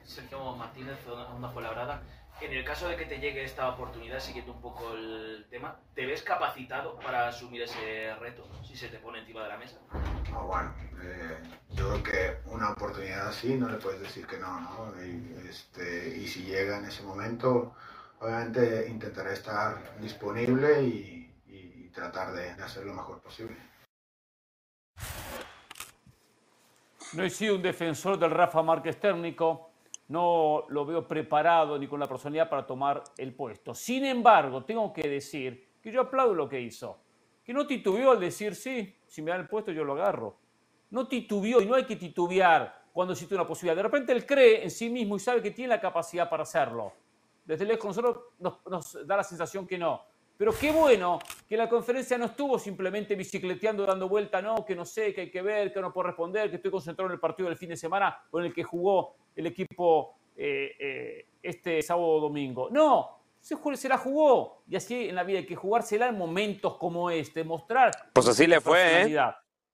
[0.05, 0.98] Sergio Martínez,
[1.37, 2.03] una palabra
[2.40, 6.07] en el caso de que te llegue esta oportunidad, siguiendo un poco el tema, ¿te
[6.07, 9.76] ves capacitado para asumir ese reto si se te pone encima de la mesa?
[10.33, 11.38] Ah, bueno, eh,
[11.70, 15.05] yo creo que una oportunidad así no le puedes decir que no, ¿no?
[15.05, 17.74] Y, este, y si llega en ese momento,
[18.20, 21.16] obviamente intentaré estar disponible y,
[21.92, 23.56] tratar de, de hacer lo mejor posible.
[27.14, 29.70] No he sido un defensor del Rafa Márquez técnico
[30.11, 33.74] no lo veo preparado ni con la personalidad para tomar el puesto.
[33.74, 36.98] Sin embargo, tengo que decir que yo aplaudo lo que hizo.
[37.44, 40.37] Que no titubeó al decir, sí, si me dan el puesto yo lo agarro.
[40.90, 43.76] No titubeó y no hay que titubear cuando existe una posibilidad.
[43.76, 46.92] De repente él cree en sí mismo y sabe que tiene la capacidad para hacerlo.
[47.44, 50.03] Desde lejos nosotros nos, nos da la sensación que no.
[50.40, 54.87] Pero qué bueno que la conferencia no estuvo simplemente bicicleteando, dando vuelta, no, que no
[54.87, 57.50] sé, que hay que ver, que no puedo responder, que estoy concentrado en el partido
[57.50, 62.20] del fin de semana con el que jugó el equipo eh, eh, este sábado o
[62.20, 62.70] domingo.
[62.70, 64.62] No, se, se, la jugó.
[64.66, 67.90] Y así en la vida hay que jugársela en momentos como este, mostrar.
[68.14, 69.20] Pues así le fue, ¿eh?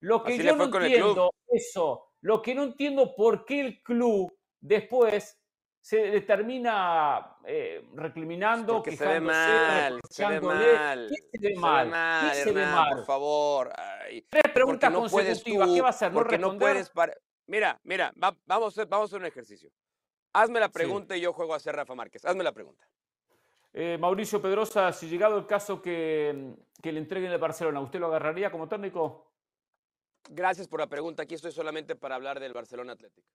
[0.00, 5.40] Lo que yo no entiendo, eso, lo que no entiendo por qué el club después
[5.86, 11.54] se le termina eh, recriminando, que se ve mal, se ve mal, ¿Qué se ve
[11.54, 12.28] mal?
[12.28, 12.96] ¿Qué se ve mal?
[12.96, 13.72] Por favor.
[14.28, 16.12] Tres preguntas consecutivas, ¿qué va a hacer?
[16.12, 16.90] ¿No porque no puedes...
[17.46, 19.70] Mira, mira, vamos, a, vamos a hacer un ejercicio.
[20.32, 22.24] Hazme la pregunta y yo juego a ser Rafa Márquez.
[22.24, 22.84] Hazme la pregunta.
[23.72, 28.08] Eh, Mauricio Pedrosa, si llegado el caso que, que le entreguen el Barcelona, ¿usted lo
[28.08, 29.30] agarraría como técnico?
[30.30, 31.22] Gracias por la pregunta.
[31.22, 33.30] Aquí estoy solamente para hablar del Barcelona Atlético.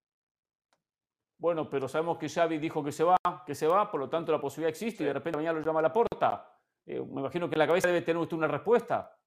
[1.41, 4.31] Bueno, pero sabemos que Xavi dijo que se va, que se va, por lo tanto
[4.31, 6.55] la posibilidad existe y de repente mañana lo llama a la puerta.
[6.85, 9.17] Eh, me imagino que en la cabeza debe tener usted una respuesta.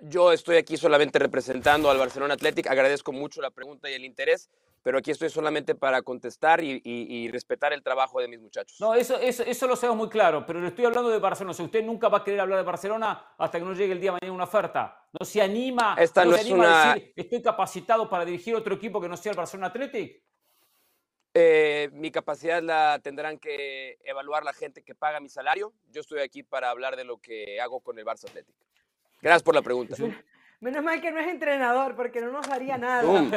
[0.00, 2.66] Yo estoy aquí solamente representando al Barcelona Athletic.
[2.68, 4.48] Agradezco mucho la pregunta y el interés,
[4.82, 8.80] pero aquí estoy solamente para contestar y, respetar el trabajo de mis muchachos.
[8.80, 11.52] No, eso, eso, eso, lo sabemos muy claro, pero le estoy hablando de Barcelona.
[11.52, 14.12] Si usted nunca va a querer hablar de Barcelona hasta que no llegue el día
[14.12, 14.98] de mañana una oferta.
[15.18, 18.98] No se anima, Esta no, se anima a decir, estoy capacitado para dirigir otro equipo
[18.98, 20.25] que no sea el Barcelona Athletic.
[21.38, 25.74] Eh, mi capacidad la tendrán que evaluar la gente que paga mi salario.
[25.90, 28.54] Yo estoy aquí para hablar de lo que hago con el Barça Athletic.
[29.20, 29.96] Gracias por la pregunta.
[30.66, 33.30] Menos mal que no es entrenador, porque no nos haría nada, pum,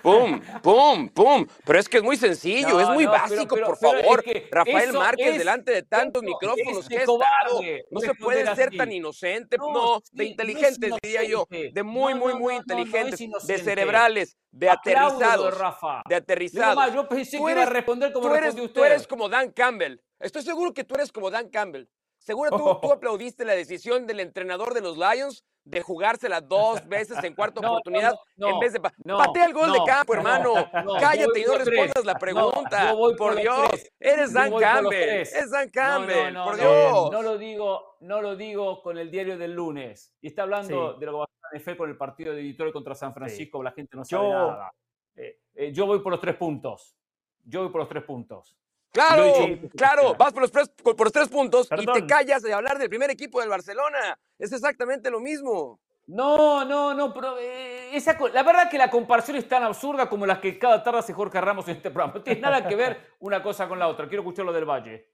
[0.00, 1.46] Pum, pum, pum.
[1.66, 4.24] Pero es que es muy sencillo, es muy básico, por favor.
[4.50, 9.58] Rafael Márquez, delante de tantos micrófonos que ha estado, no se puede ser tan inocente,
[9.58, 16.04] no, de inteligentes, diría yo, de muy, muy, muy inteligentes, de cerebrales, de aterrizados, Rafa.
[16.08, 16.94] de aterrizados.
[16.94, 18.72] yo pensé que iba a responder como tú eres, usted.
[18.72, 19.98] Tú eres como Dan Campbell.
[20.18, 21.84] Estoy seguro que tú eres como Dan Campbell.
[22.26, 27.22] Seguro tú, tú aplaudiste la decisión del entrenador de los Lions de jugársela dos veces
[27.22, 30.54] en cuarta oportunidad en vez de patea el gol de campo, hermano.
[31.00, 32.94] Cállate y no respondas la pregunta.
[33.16, 35.20] por, Dios, eres Dan Campbell.
[35.22, 37.10] Es Dan Campbell, por Dios.
[37.12, 40.12] No lo digo, no lo digo con el diario del lunes.
[40.20, 42.72] Y está hablando de lo que va a pasar en con el partido de Detroit
[42.72, 43.62] contra San Francisco.
[43.62, 44.72] La gente no sabe nada.
[45.14, 46.96] Eh, eh, yo voy por los tres puntos.
[47.44, 48.56] Yo voy por los tres puntos.
[48.96, 49.34] Claro,
[49.76, 52.88] claro, vas por los, tres, por los tres puntos y te callas de hablar del
[52.88, 54.18] primer equipo del Barcelona.
[54.38, 55.78] Es exactamente lo mismo.
[56.06, 60.24] No, no, no, pero eh, esa, la verdad que la comparación es tan absurda como
[60.24, 62.14] las que cada tarde hace Jorge Ramos en este programa.
[62.14, 64.08] No tiene nada que ver una cosa con la otra.
[64.08, 65.10] Quiero escuchar lo del Valle.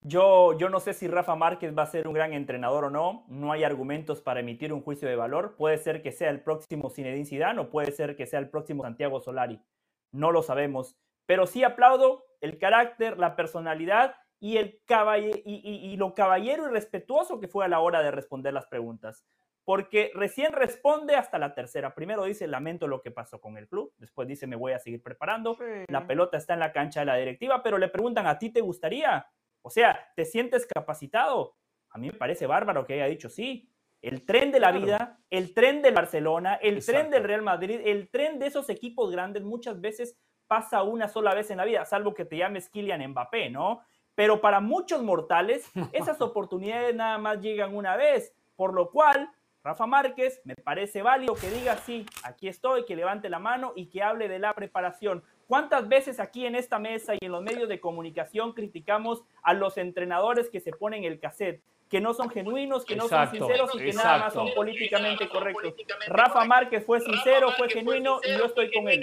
[0.00, 3.26] Yo, yo no sé si Rafa Márquez va a ser un gran entrenador o no.
[3.28, 5.54] No hay argumentos para emitir un juicio de valor.
[5.56, 8.82] Puede ser que sea el próximo Zinedine Zidane o puede ser que sea el próximo
[8.82, 9.60] Santiago Solari.
[10.10, 10.96] No lo sabemos.
[11.28, 14.80] Pero sí aplaudo el carácter, la personalidad y, el
[15.44, 19.26] y, lo caballero y respetuoso que fue a la hora de responder las preguntas.
[19.62, 21.94] Porque recién responde hasta la tercera.
[21.94, 23.92] Primero dice, lamento lo que pasó con el club.
[23.98, 25.58] Después dice, me voy a seguir preparando.
[25.88, 28.62] La pelota está en la cancha de la directiva, pero le preguntan, ¿a ti te
[28.62, 29.26] gustaría?
[29.60, 31.58] O sea, ¿te sientes capacitado?
[31.90, 33.70] A mí me parece bárbaro que haya dicho sí.
[34.00, 38.08] El tren de la vida, el tren del Barcelona, el tren del Real Madrid, el
[38.08, 40.16] tren de esos equipos grandes muchas veces
[40.48, 43.82] pasa una sola vez en la vida, salvo que te llames Kylian Mbappé, ¿no?
[44.14, 49.30] Pero para muchos mortales, esas oportunidades nada más llegan una vez, por lo cual
[49.62, 53.86] Rafa Márquez, me parece válido que diga sí, aquí estoy, que levante la mano y
[53.86, 55.22] que hable de la preparación.
[55.46, 59.76] ¿Cuántas veces aquí en esta mesa y en los medios de comunicación criticamos a los
[59.76, 61.62] entrenadores que se ponen el cassette?
[61.88, 65.74] que no son genuinos, que no son sinceros y que nada más son políticamente correctos.
[66.06, 69.02] Rafa Márquez fue sincero, fue genuino y yo estoy con él.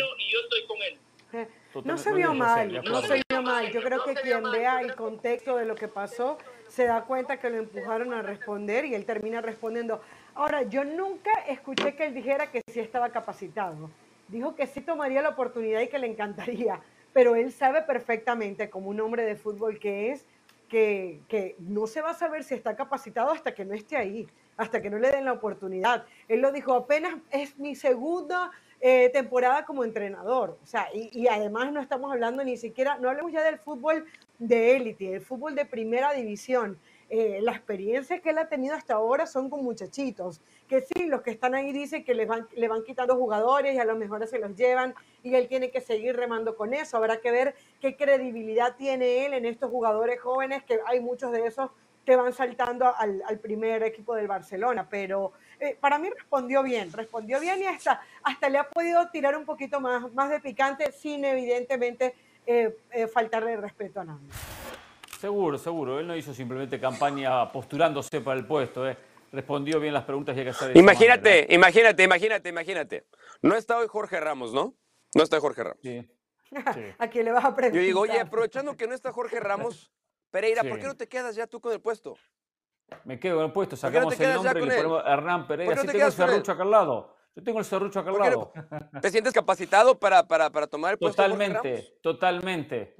[1.83, 3.71] No se vio mal, no se vio mal.
[3.71, 7.49] Yo creo que quien vea el contexto de lo que pasó se da cuenta que
[7.49, 10.01] lo empujaron a responder y él termina respondiendo.
[10.33, 13.89] Ahora, yo nunca escuché que él dijera que sí estaba capacitado
[14.27, 16.79] dijo que sí tomaría la oportunidad y que le encantaría,
[17.13, 20.25] pero él sabe perfectamente, como un hombre de fútbol que es,
[20.75, 24.27] que, que, no se va a saber si está capacitado hasta que no esté ahí,
[24.57, 26.03] hasta que no le den la oportunidad.
[26.27, 30.59] Él lo dijo, apenas es mi segunda eh, temporada como entrenador.
[30.61, 34.05] O sea, y, y, además no estamos hablando ni siquiera, no hablemos ya del fútbol
[34.37, 36.77] de élite, el fútbol de primera división.
[37.07, 41.21] Eh, la experiencia que él ha tenido hasta ahora son con muchachitos, que sí, los
[41.21, 44.25] que están ahí dicen que le van, le van quitando jugadores y a lo mejor
[44.25, 46.97] se los llevan y él tiene que seguir remando con eso.
[46.97, 51.45] Habrá que ver qué credibilidad tiene él en estos jugadores jóvenes, que hay muchos de
[51.45, 51.69] esos
[52.07, 56.91] que van saltando al, al primer equipo del Barcelona, pero eh, para mí respondió bien,
[56.91, 60.91] respondió bien y hasta, hasta le ha podido tirar un poquito más, más de picante
[60.91, 62.15] sin evidentemente
[62.47, 62.75] eh,
[63.13, 64.27] faltarle respeto a nadie.
[65.25, 65.99] Seguro, seguro.
[65.99, 68.87] Él no hizo simplemente campaña postulándose para el puesto.
[68.87, 68.95] ¿eh?
[69.31, 73.07] Respondió bien las preguntas y hay que hacer Imagínate, imagínate, imagínate, imagínate.
[73.41, 74.75] No está hoy Jorge Ramos, ¿no?
[75.15, 75.79] No está Jorge Ramos.
[75.81, 76.07] Sí.
[76.99, 77.81] ¿A quién le vas a preguntar?
[77.81, 79.91] Yo digo, oye, aprovechando que no está Jorge Ramos,
[80.29, 82.15] Pereira, ¿por qué no te quedas ya tú con el puesto?
[83.03, 85.75] Me quedo con el puesto, sacamos el nombre y le ponemos Hernán Pereira.
[85.75, 87.15] Si tengo el serrucho acá al lado.
[87.35, 88.53] Yo tengo el serrucho acá al lado.
[89.01, 91.19] ¿Te sientes capacitado para, para, para tomar el puesto?
[91.19, 92.95] Totalmente, totalmente.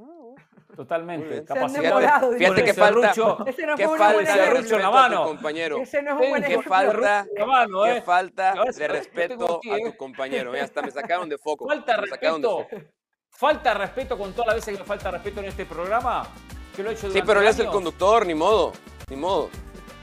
[0.76, 1.44] Totalmente.
[1.46, 2.22] Capacidad.
[2.38, 3.12] Fíjate que falta.
[3.46, 5.20] Ese no que fue falta de respeto la mano.
[5.20, 5.78] a tu compañero.
[5.78, 8.02] Ese no es un buen Que falta, La mano, que ¿eh?
[8.02, 9.92] falta de respeto a ¿eh?
[9.92, 10.52] tu compañero.
[10.52, 11.68] Mira, hasta me sacaron de foco.
[11.68, 12.78] Falta Me sacaron de respeto.
[12.80, 12.92] foco.
[13.30, 16.28] Falta respeto con todas las veces que me falta respeto en este programa.
[16.76, 18.72] Que lo he hecho Sí, pero él es el conductor, ni modo.
[19.10, 19.50] Ni modo.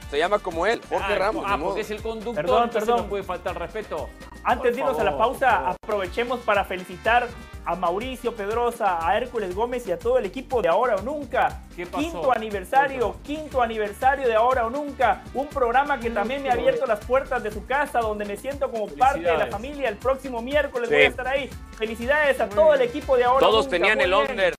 [0.09, 1.43] Se llama como él, Jorge Ah, Ramos.
[1.47, 1.69] Ah, ni modo.
[1.69, 2.97] porque es el conductor, Perdón, perdón.
[2.97, 4.09] no puede faltar respeto.
[4.43, 7.27] Antes de irnos a la pausa, aprovechemos para felicitar
[7.65, 11.61] a Mauricio Pedrosa, a Hércules Gómez y a todo el equipo de Ahora o Nunca.
[11.75, 11.99] ¿Qué pasó?
[12.03, 15.23] Quinto aniversario, quinto aniversario de Ahora o Nunca.
[15.33, 18.69] Un programa que también me ha abierto las puertas de su casa, donde me siento
[18.69, 19.89] como parte de la familia.
[19.89, 20.95] El próximo miércoles Sí.
[20.95, 21.49] voy a estar ahí.
[21.77, 23.77] Felicidades a todo el equipo de Ahora o Todos Nunca.
[23.77, 24.55] tenían Muy el under.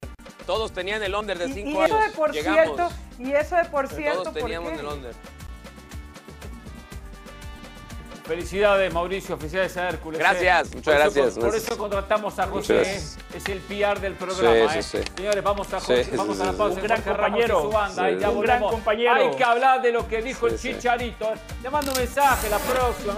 [0.47, 2.07] Todos tenían el under de Y, 5 y eso años.
[2.07, 2.61] de por Llegamos.
[2.77, 4.81] cierto, y eso de por cierto, Todos ¿por teníamos qué?
[4.81, 5.15] el under.
[8.25, 10.19] Felicidades, Mauricio, felicidades a Hércules.
[10.19, 10.71] Gracias, eh.
[10.77, 11.35] muchas Por eso- gracias.
[11.35, 11.63] Por Gracias.
[11.65, 13.19] eso contratamos a José, Muchas eh.
[13.37, 14.73] es el PR del programa.
[14.73, 14.83] Sí, eh.
[14.83, 15.05] sí, sí.
[15.17, 16.75] Señores, vamos a, José- Sí, vamos sí, a la pausa.
[16.81, 17.63] Un gran compañero.
[17.63, 18.11] su banda.
[18.13, 18.31] Ya.
[18.31, 19.15] Un gran compañero.
[19.15, 20.77] Hay que hablar de lo que dijo Sí, el.
[20.77, 21.27] Chicharito.
[21.33, 21.37] eh.
[21.63, 23.15] Le mando un mensaje la próxima.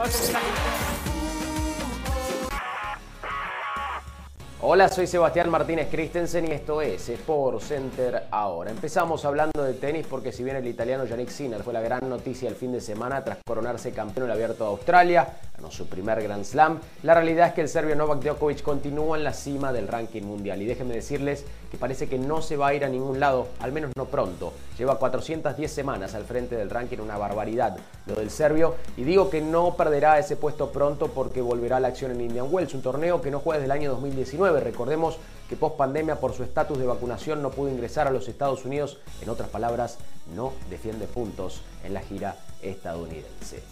[4.68, 8.72] Hola, soy Sebastián Martínez Christensen y esto es Sport Center ahora.
[8.72, 12.48] Empezamos hablando de tenis porque si bien el italiano Yannick Sinner fue la gran noticia
[12.48, 16.20] el fin de semana tras coronarse campeón en el Abierto de Australia, ganó su primer
[16.20, 19.86] Grand Slam, la realidad es que el serbio Novak Djokovic continúa en la cima del
[19.86, 23.20] ranking mundial y déjenme decirles que parece que no se va a ir a ningún
[23.20, 24.52] lado, al menos no pronto.
[24.78, 27.76] Lleva 410 semanas al frente del ranking, una barbaridad
[28.06, 31.88] lo del serbio y digo que no perderá ese puesto pronto porque volverá a la
[31.88, 34.60] acción en Indian Wells, un torneo que no juega desde el año 2019.
[34.60, 38.64] Recordemos que post pandemia por su estatus de vacunación no pudo ingresar a los Estados
[38.64, 39.98] Unidos, en otras palabras,
[40.34, 43.62] no defiende puntos en la gira estadounidense.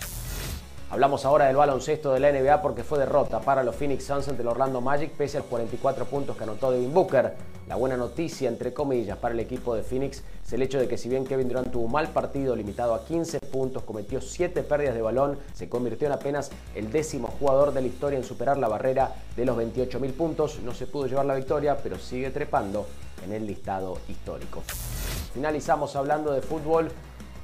[0.95, 4.43] Hablamos ahora del baloncesto de la NBA porque fue derrota para los Phoenix Suns ante
[4.43, 7.35] el Orlando Magic pese a los 44 puntos que anotó Devin Booker.
[7.67, 10.97] La buena noticia, entre comillas, para el equipo de Phoenix es el hecho de que
[10.97, 14.95] si bien Kevin Durant tuvo un mal partido limitado a 15 puntos, cometió 7 pérdidas
[14.95, 18.69] de balón, se convirtió en apenas el décimo jugador de la historia en superar la
[18.69, 20.61] barrera de los 28 mil puntos.
[20.61, 22.87] No se pudo llevar la victoria, pero sigue trepando
[23.25, 24.63] en el listado histórico.
[25.33, 26.89] Finalizamos hablando de fútbol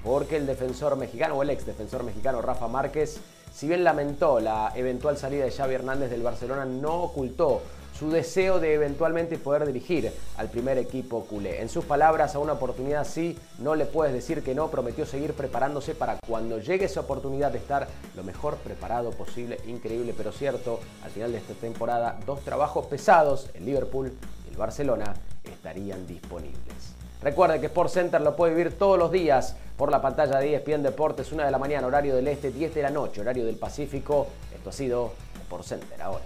[0.04, 3.20] porque el defensor mexicano o el ex defensor mexicano Rafa Márquez,
[3.52, 7.62] si bien lamentó la eventual salida de Xavi Hernández del Barcelona, no ocultó
[8.00, 11.60] su deseo de eventualmente poder dirigir al primer equipo culé.
[11.60, 15.34] En sus palabras, a una oportunidad así no le puedes decir que no, prometió seguir
[15.34, 17.86] preparándose para cuando llegue esa oportunidad de estar
[18.16, 20.80] lo mejor preparado posible, increíble pero cierto.
[21.04, 24.10] Al final de esta temporada, dos trabajos pesados, el Liverpool
[24.46, 25.12] y el Barcelona,
[25.44, 26.94] estarían disponibles.
[27.22, 30.82] Recuerde que Sport Center lo puede vivir todos los días por la pantalla de ESPN
[30.82, 34.28] Deportes, 1 de la mañana, horario del este, 10 de la noche, horario del Pacífico.
[34.54, 35.14] Esto ha sido
[35.44, 36.22] Sport Center ahora.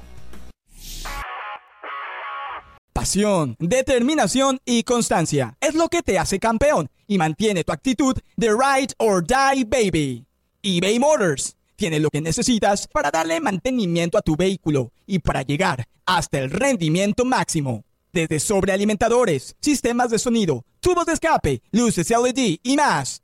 [2.92, 8.48] Pasión, determinación y constancia es lo que te hace campeón y mantiene tu actitud de
[8.48, 10.26] ride or die baby.
[10.60, 15.86] eBay Motors Tienes lo que necesitas para darle mantenimiento a tu vehículo y para llegar
[16.06, 17.84] hasta el rendimiento máximo.
[18.12, 23.23] Desde sobrealimentadores, sistemas de sonido, tubos de escape, luces LED y más.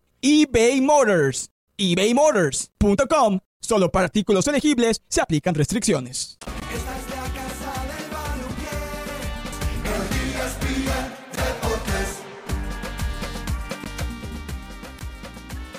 [0.23, 1.49] eBay Motors.
[1.77, 6.37] ebaymotors.com Solo para artículos elegibles se aplican restricciones.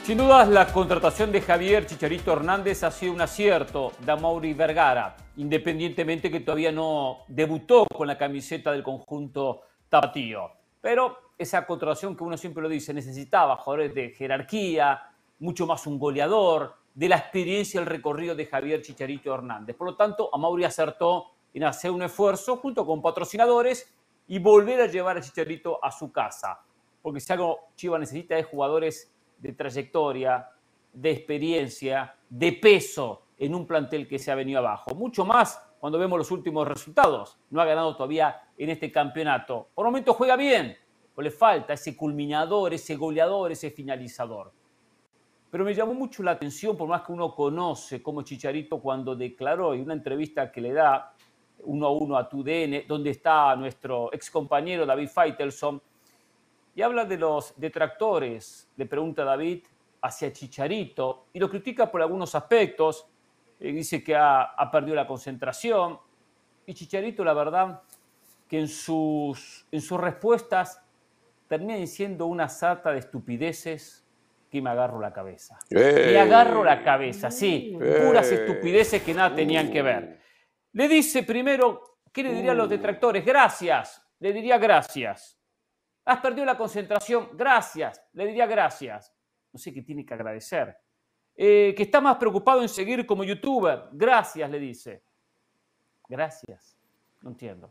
[0.05, 5.17] Sin dudas, la contratación de Javier Chicharito Hernández ha sido un acierto de Mauri Vergara,
[5.37, 10.51] independientemente que todavía no debutó con la camiseta del conjunto tapatío.
[10.81, 15.03] Pero esa contratación que uno siempre lo dice, necesitaba jugadores de jerarquía,
[15.39, 19.77] mucho más un goleador, de la experiencia y el recorrido de Javier Chicharito Hernández.
[19.77, 23.93] Por lo tanto, Amauri acertó en hacer un esfuerzo junto con patrocinadores
[24.29, 26.61] y volver a llevar a Chicharito a su casa.
[27.01, 30.49] Porque si algo Chivas necesita es jugadores de trayectoria,
[30.93, 34.95] de experiencia, de peso en un plantel que se ha venido abajo.
[34.95, 37.39] Mucho más cuando vemos los últimos resultados.
[37.51, 39.69] No ha ganado todavía en este campeonato.
[39.75, 40.77] Por momento juega bien,
[41.23, 44.53] le falta ese culminador, ese goleador, ese finalizador.
[45.51, 49.75] Pero me llamó mucho la atención, por más que uno conoce como Chicharito cuando declaró
[49.75, 51.15] en una entrevista que le da
[51.65, 55.81] uno a uno a TUDN, donde está nuestro ex compañero David Feitelson,
[56.75, 59.63] y habla de los detractores, le pregunta David
[60.01, 63.07] hacia Chicharito, y lo critica por algunos aspectos,
[63.61, 65.99] eh, dice que ha, ha, perdido la concentración,
[66.65, 67.83] y Chicharito, la verdad,
[68.49, 70.82] que en sus, en sus respuestas
[71.53, 74.09] termina diciendo una sarta de estupideces
[74.51, 75.59] que me agarro la cabeza.
[75.69, 80.19] Me agarro la cabeza, sí, puras estupideces que nada tenían que ver.
[80.73, 83.23] Le dice primero, ¿qué le diría a los detractores?
[83.23, 85.39] Gracias, le diría gracias.
[86.07, 89.15] Has perdido la concentración, gracias, le diría gracias.
[89.53, 90.75] No sé qué tiene que agradecer.
[91.37, 95.03] Eh, que está más preocupado en seguir como youtuber, gracias, le dice.
[96.09, 96.79] Gracias,
[97.21, 97.71] no entiendo.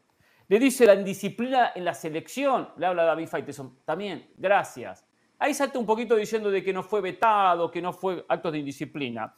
[0.52, 5.08] Le dice la indisciplina en la selección, le habla David Faiteson, también, gracias.
[5.40, 8.60] Ahí salta un poquito diciendo de que no fue vetado, que no fue actos de
[8.60, 9.34] indisciplina.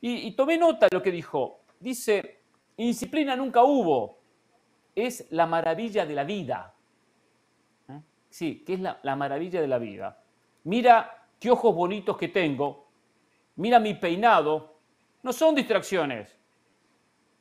[0.00, 1.60] Y, tomé nota de lo que dijo.
[1.78, 2.40] Dice,
[2.78, 4.22] indisciplina nunca hubo.
[4.94, 6.74] Es la maravilla de la vida.
[7.90, 8.00] ¿Eh?
[8.30, 10.24] Sí, que es la, la maravilla de la vida.
[10.64, 12.88] Mira qué ojos bonitos que tengo.
[13.56, 14.78] Mira mi peinado.
[15.22, 16.34] No son distracciones.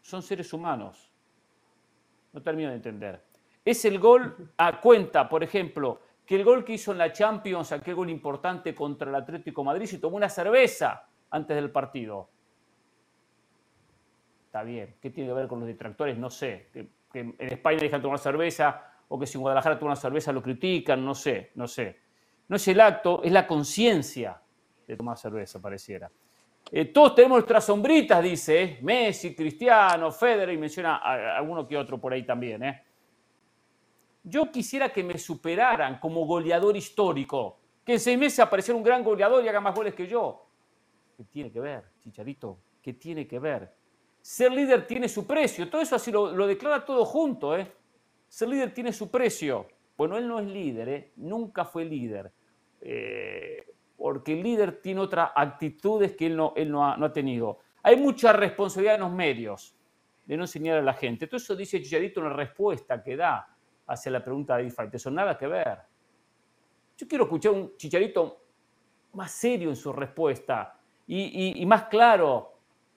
[0.01, 1.04] Son seres humanos.
[2.35, 3.23] No termino de entender.
[3.63, 7.71] Es el gol a cuenta, por ejemplo, que el gol que hizo en la Champions,
[7.71, 12.29] aquel gol importante contra el Atlético Madrid, se tomó una cerveza antes del partido.
[14.47, 16.17] Está bien, ¿qué tiene que ver con los detractores?
[16.17, 16.67] No sé.
[16.73, 20.43] Que, en España dejan tomar cerveza o que si en Guadalajara toma una cerveza lo
[20.43, 22.01] critican, no sé, no sé.
[22.49, 24.41] No es el acto, es la conciencia
[24.85, 26.11] de tomar cerveza, pareciera.
[26.71, 28.79] Eh, todos tenemos nuestras sombritas, dice ¿eh?
[28.81, 30.97] Messi, Cristiano, Federer y menciona
[31.37, 32.63] alguno que otro por ahí también.
[32.63, 32.83] ¿eh?
[34.23, 39.03] Yo quisiera que me superaran como goleador histórico, que en seis meses apareciera un gran
[39.03, 40.47] goleador y haga más goles que yo.
[41.15, 42.57] ¿Qué tiene que ver, Chicharito?
[42.81, 43.71] ¿Qué tiene que ver?
[44.21, 45.69] Ser líder tiene su precio.
[45.69, 47.55] Todo eso así lo, declara todo junto.
[47.55, 47.71] ¿eh?
[48.27, 49.67] Ser líder tiene su precio.
[49.95, 51.11] Bueno, él no es líder, ¿eh?
[51.17, 52.31] nunca fue líder.
[53.97, 56.53] Porque el líder tiene otras actitudes que él, no,
[56.85, 57.59] ha, tenido.
[57.83, 59.75] Hay mucha responsabilidad en los medios
[60.25, 61.27] de no enseñar a la gente.
[61.27, 63.47] Todo eso dice Chicharito en la respuesta que da
[63.87, 65.79] hacia la pregunta de David Eso nada que ver.
[66.97, 68.41] Yo quiero escuchar un chicharito
[69.13, 72.53] más serio en su respuesta y, más claro.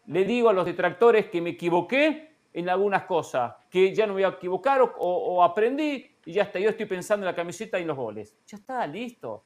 [0.06, 4.22] Le digo a los detractores que me equivoqué en algunas cosas, que ya no me
[4.22, 6.58] voy a equivocar o, aprendí y ya está.
[6.58, 8.36] Yo estoy pensando en la camiseta y en los goles.
[8.46, 9.44] Ya está, listo.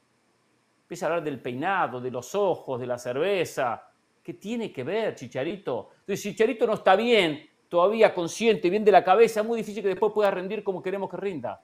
[0.82, 3.88] Empieza a hablar del peinado, de los ojos, de la cerveza.
[4.22, 5.90] ¿Qué tiene que ver, Chicharito?
[6.00, 9.88] Entonces, Chicharito no está bien todavía consciente, bien de la cabeza, es muy difícil que
[9.88, 11.62] después pueda rendir como queremos que rinda.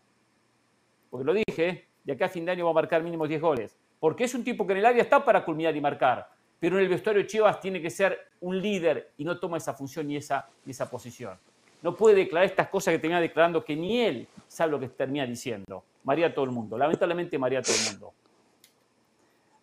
[1.10, 3.76] Porque lo dije, de acá a fin de año va a marcar mínimo 10 goles.
[4.00, 6.26] Porque es un tipo que en el área está para culminar y marcar.
[6.58, 10.08] Pero en el vestuario Chivas tiene que ser un líder y no toma esa función
[10.08, 11.38] ni esa, esa posición.
[11.82, 15.26] No puede declarar estas cosas que termina declarando que ni él sabe lo que termina
[15.26, 15.84] diciendo.
[16.04, 16.78] María todo el mundo.
[16.78, 18.12] Lamentablemente María todo el mundo.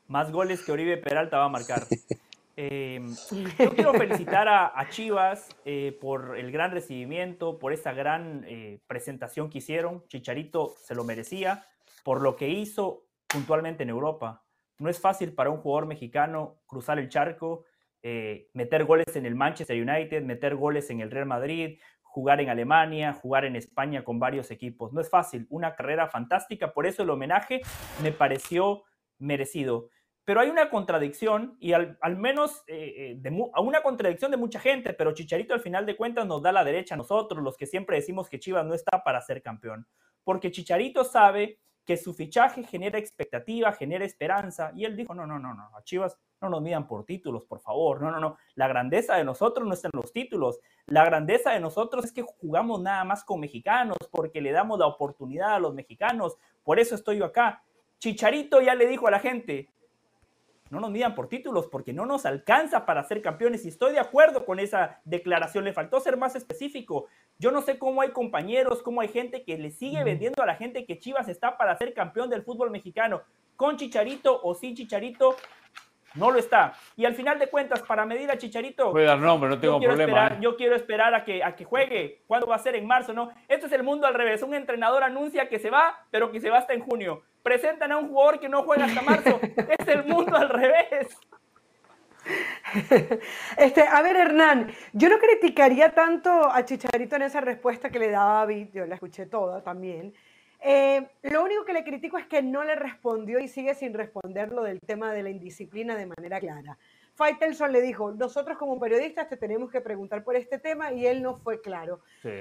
[0.07, 1.83] Más goles que Oribe Peralta va a marcar.
[2.57, 3.13] Em,
[3.59, 9.49] yo quiero felicitar a, Chivas eh, por el gran recibimiento, por esa gran eh, presentación
[9.49, 10.07] que hicieron.
[10.07, 11.65] Chicharito se lo merecía
[12.05, 14.45] por lo que hizo puntualmente en Europa.
[14.79, 17.65] No es fácil para un jugador mexicano cruzar el charco,
[18.03, 22.49] eh, meter goles en el Manchester United, meter goles en el Real Madrid, jugar en
[22.49, 24.93] Alemania, jugar en España con varios equipos.
[24.93, 27.61] No es fácil, una carrera fantástica, por eso el homenaje
[28.01, 28.83] me pareció
[29.17, 29.89] merecido
[30.25, 35.13] pero hay una contradicción, y al, menos eh, eh, una contradicción de mucha gente, pero
[35.13, 38.27] Chicharito al final de cuentas nos da la derecha a nosotros, los que siempre decimos
[38.27, 39.87] que Chivas no está para ser campeón,
[40.23, 45.37] porque Chicharito sabe que su fichaje genera expectativa, genera esperanza, y él dijo, no, no,
[45.37, 48.67] no, no, a Chivas no nos midan por títulos, por favor, no, no, no, la
[48.67, 52.81] grandeza de nosotros no está en los títulos, la grandeza de nosotros es que jugamos
[52.81, 57.19] nada más con mexicanos, porque le damos la oportunidad a los mexicanos, por eso estoy
[57.19, 57.63] yo acá.
[57.99, 59.69] Chicharito ya le dijo a la gente,
[60.75, 63.99] no nos midan por títulos porque no nos alcanza para ser campeones y estoy de
[63.99, 67.07] acuerdo con esa declaración, le faltó ser más específico.
[67.39, 70.55] Yo no sé cómo hay compañeros, cómo hay gente que le sigue vendiendo a la
[70.55, 73.21] gente que Chivas está para ser campeón del fútbol mexicano,
[73.55, 75.35] con Chicharito o sin Chicharito,
[76.15, 76.73] no lo está.
[76.95, 78.91] Y al final de cuentas, para medir a Chicharito.
[78.91, 80.27] Puede dar nombre, no tengo problema.
[80.27, 80.37] ¿eh?
[80.41, 82.21] Yo quiero esperar a que, a que juegue.
[82.27, 82.75] ¿Cuándo va a ser?
[82.75, 83.13] ¿En marzo?
[83.13, 83.31] No.
[83.47, 84.41] Esto es el mundo al revés.
[84.41, 87.23] Un entrenador anuncia que se va, pero que se va hasta en junio.
[87.43, 89.39] Presentan a un jugador que no juega hasta marzo.
[89.79, 91.17] es el mundo al revés.
[93.57, 98.09] Este, a ver, Hernán, yo no criticaría tanto a Chicharito en esa respuesta que le
[98.09, 100.13] daba David, yo la escuché toda también.
[100.67, 104.51] Eh, lo único que le critico es que no le respondió y sigue sin responder
[104.51, 106.75] lo del tema de la indisciplina de manera clara.
[107.13, 111.21] Faitelson le dijo, nosotros como periodistas te tenemos que preguntar por este tema y él
[111.21, 111.99] no fue claro.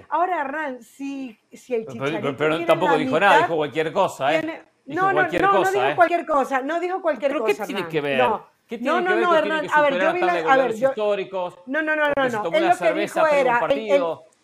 [0.09, 4.63] Ahora, Hernán, si, si el Chicharito Pero, tampoco dijo nada, dijo cualquier cosa, ¿eh?
[4.87, 5.95] no, no, no, no dijo ¿eh?
[5.95, 7.67] cualquier cosa, no dijo cualquier ¿Pero cosa.
[7.67, 8.19] ¿Qué tiene que ver?
[8.19, 8.47] No.
[8.67, 11.59] ¿Qué tiene no, no, no, Hernán, a ver, yo vi la, a ver, yo, históricos,
[11.67, 13.61] no, no, no, no, no, él lo que dijo era,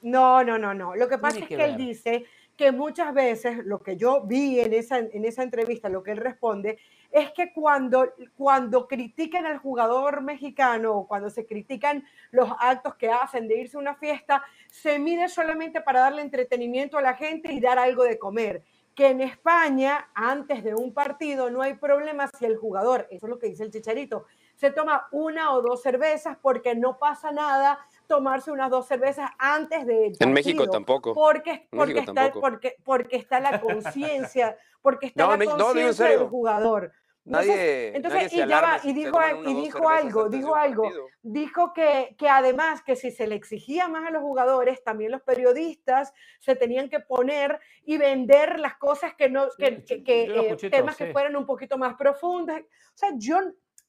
[0.02, 2.26] no, no, no, no, lo que pasa es que él dice
[2.60, 6.18] que muchas veces lo que yo vi en esa, en esa entrevista, lo que él
[6.18, 6.78] responde,
[7.10, 13.08] es que cuando, cuando critican al jugador mexicano o cuando se critican los actos que
[13.08, 17.50] hacen de irse a una fiesta, se mide solamente para darle entretenimiento a la gente
[17.50, 18.62] y dar algo de comer.
[18.94, 23.30] Que en España, antes de un partido, no hay problema si el jugador, eso es
[23.30, 27.78] lo que dice el chicharito, se toma una o dos cervezas porque no pasa nada
[28.10, 31.14] tomarse unas dos cervezas antes de En México tampoco.
[31.14, 36.92] Porque, porque, está, Porque, porque está la conciencia, porque está la conciencia del jugador.
[37.22, 40.90] Nadie, entonces, y, ya va, y dijo, y dijo algo, dijo algo,
[41.22, 45.22] dijo que, que además que si se le exigía más a los jugadores, también los
[45.22, 50.96] periodistas se tenían que poner y vender las cosas que no, que, que, eh, temas
[50.96, 52.62] que fueran un poquito más profundas.
[52.62, 53.38] O sea, yo,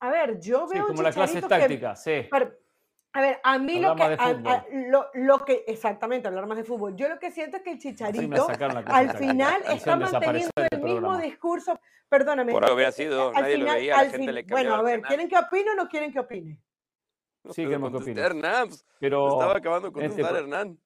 [0.01, 0.87] a ver, yo veo...
[0.87, 2.27] como la clase táctica, sí.
[3.13, 4.17] A ver, a mí lo que,
[4.89, 6.95] lo, lo, que, exactamente, hablar más de fútbol.
[6.95, 8.47] Yo lo que siento es que el Chicharito
[8.85, 12.53] al final está manteniendo el mismo discurso, perdóname.
[12.53, 15.37] Por algo hubiera sido, nadie lo veía, la gente le Bueno, a ver, ¿quieren que
[15.37, 16.57] opine o no quieren que opine?
[17.49, 18.21] sí, queremos que opine.
[18.21, 20.79] Hernán, pues, pero estaba acabando con este, Hernán.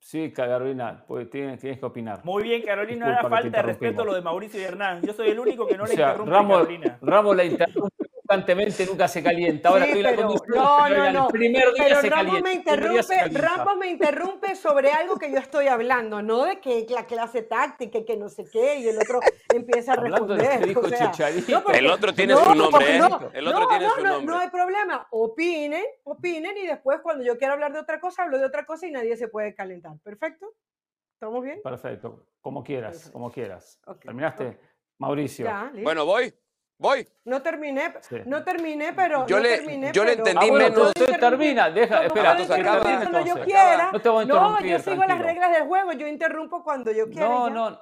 [0.00, 2.24] Sí, Carolina, pues tienes, tienes, que opinar.
[2.24, 5.02] Muy bien, Carolina, no era falta de respeto lo de Mauricio y Hernán.
[5.02, 6.98] Yo soy el único que no le interrumpe a Carolina.
[7.02, 9.70] Ramos la interrumpe constantemente, nunca se calienta.
[9.70, 11.26] Ahora estoy la conducción, no, no, no.
[11.26, 12.48] el primer día pero se Ramos calienta.
[12.48, 17.06] Me interrumpe, Ramos me interrumpe sobre algo que yo estoy hablando, no de que la
[17.06, 19.20] clase táctica, que no sé qué, y el otro
[19.54, 20.66] empieza a responder.
[20.66, 21.12] Dijo o sea,
[21.48, 23.00] no, el otro tiene su nombre, ¿eh?
[23.32, 24.34] El otro tiene su nombre.
[24.34, 25.06] No, hay problema.
[25.10, 28.86] Opinen, opinen, y después cuando yo quiero hablar de otra cosa, hablo de otra cosa
[28.86, 29.92] y nadie se puede calentar.
[30.04, 30.54] ¿Perfecto?
[31.14, 31.60] ¿Estamos bien?
[31.62, 32.26] Perfecto.
[32.42, 33.80] Como quieras, como quieras.
[34.02, 34.58] ¿Terminaste?
[34.98, 35.48] Mauricio.
[35.82, 36.34] bueno, voy.
[36.80, 37.06] Voy.
[37.24, 37.92] No terminé,
[38.24, 40.86] no terminé, pero yo no le, terminé, yo le entendí ah, bueno, menos.
[40.96, 42.82] Usted termina, deja, espera, tú acaba.
[42.82, 43.90] cuando yo quiera.
[43.92, 47.10] No, te voy a no, yo sigo las reglas del juego, yo interrumpo cuando yo
[47.10, 47.28] quiera.
[47.28, 47.80] No, no.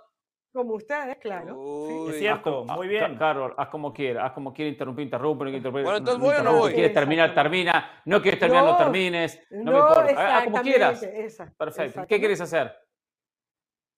[0.51, 1.55] Como ustedes, claro.
[1.55, 3.17] Uy, es cierto, muy bien.
[3.19, 5.85] Carlos, haz como quiera, haz como quiera interrumpir, interrumpe, no interrumpir.
[5.85, 6.73] Bueno, entonces voy o no voy.
[6.73, 8.01] Quieres terminar, termina.
[8.07, 9.39] No quieres terminar, no, termines.
[9.51, 10.39] No, me importa.
[10.39, 11.03] Haz como quieras.
[11.03, 12.07] Esa, Perfecto.
[12.09, 12.75] ¿Qué quieres hacer?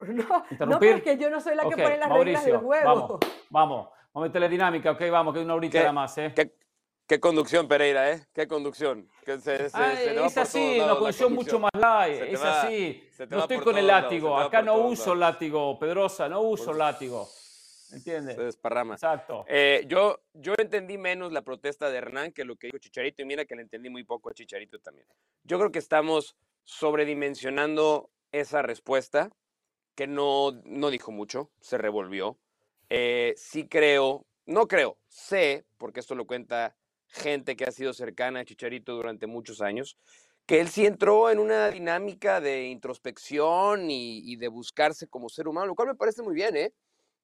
[0.01, 2.85] No, no, porque yo no soy la que pone las reglas del juego.
[2.85, 3.19] Vamos,
[3.51, 3.89] vamos.
[4.13, 6.35] Vamos a meterle dinámica, ok, vamos, que es una horita nada más, ¿eh?
[7.07, 8.27] Qué, conducción, Pereira, ¿eh?
[8.35, 9.09] Qué conducción.
[9.25, 13.09] Que se, se, es así, una conducción mucho más light, es así.
[13.31, 17.29] No estoy con el látigo, acá no uso látigo, Pedrosa, no uso látigo.
[17.93, 18.37] ¿Entiendes?
[18.37, 18.95] Se desparrama.
[18.95, 19.45] Exacto.
[19.49, 23.25] Eh, yo, yo entendí menos la protesta de Hernán que lo que dijo Chicharito, y
[23.25, 25.07] mira que le entendí muy poco a Chicharito también.
[25.45, 29.31] Yo creo que estamos sobredimensionando esa respuesta,
[29.95, 32.39] que no, no dijo mucho, se revolvió.
[32.91, 36.77] Eh, sí creo, no creo, sé, porque esto lo cuenta
[37.09, 39.99] gente que ha sido cercana a Chicharito durante muchos años,
[40.47, 45.67] que él sí entró en una dinámica de introspección y, de buscarse como ser humano,
[45.67, 46.73] lo cual me parece muy bien, ¿eh?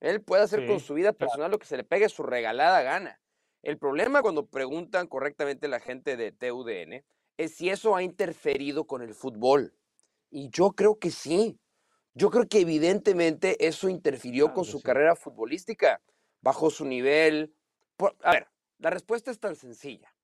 [0.01, 3.19] Él puede hacer con su vida personal lo que se le pegue su regalada gana.
[3.63, 7.03] El problema cuando preguntan correctamente la gente de TUDN
[7.39, 9.75] es si eso ha interferido con el fútbol.
[10.31, 11.59] Y yo creo que sí.
[12.15, 16.01] Yo creo que evidentemente eso interfirió con su carrera futbolística,
[16.41, 17.53] bajó su nivel.
[18.23, 18.49] a ver,
[18.79, 20.15] la respuesta es tan sencilla.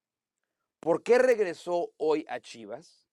[0.78, 3.06] ¿Por qué regresó hoy a Chivas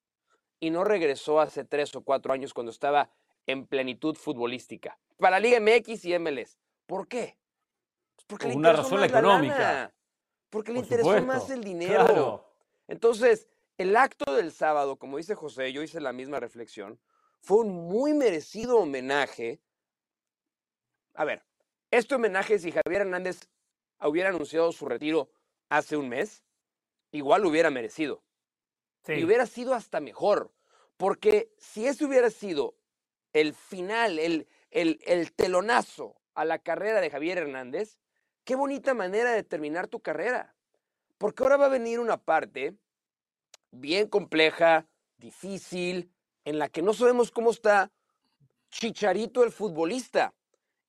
[0.60, 3.10] y no regresó hace tres o cuatro años cuando estaba
[3.48, 5.00] en plenitud futbolística?
[5.18, 6.60] Para la Liga MX y MLS.
[6.86, 7.38] ¿Por qué?
[8.16, 9.92] Pues porque Por una razón económica.
[10.50, 12.46] Porque le interesó más el dinero.
[12.88, 13.48] Entonces,
[13.78, 17.00] el acto del sábado, como dice José, yo hice la misma reflexión,
[17.48, 19.60] fue un muy merecido homenaje.
[21.14, 21.44] A ver,
[21.90, 23.50] este homenaje, si Javier Hernández
[24.02, 25.32] hubiera anunciado su retiro
[25.70, 26.44] hace un mes,
[27.12, 28.24] igual lo hubiera merecido.
[29.08, 30.52] Y hubiera sido hasta mejor.
[30.98, 32.76] Porque si ese hubiera sido
[33.32, 37.98] el final, el, el, el telonazo a la carrera de Javier Hernández,
[38.48, 40.56] Qué bonita manera de terminar tu carrera.
[41.18, 42.78] Porque ahora va a venir una parte
[43.72, 44.88] bien compleja,
[45.18, 46.14] difícil,
[46.48, 47.92] en la que no sabemos cómo está
[48.70, 50.34] Chicharito el futbolista.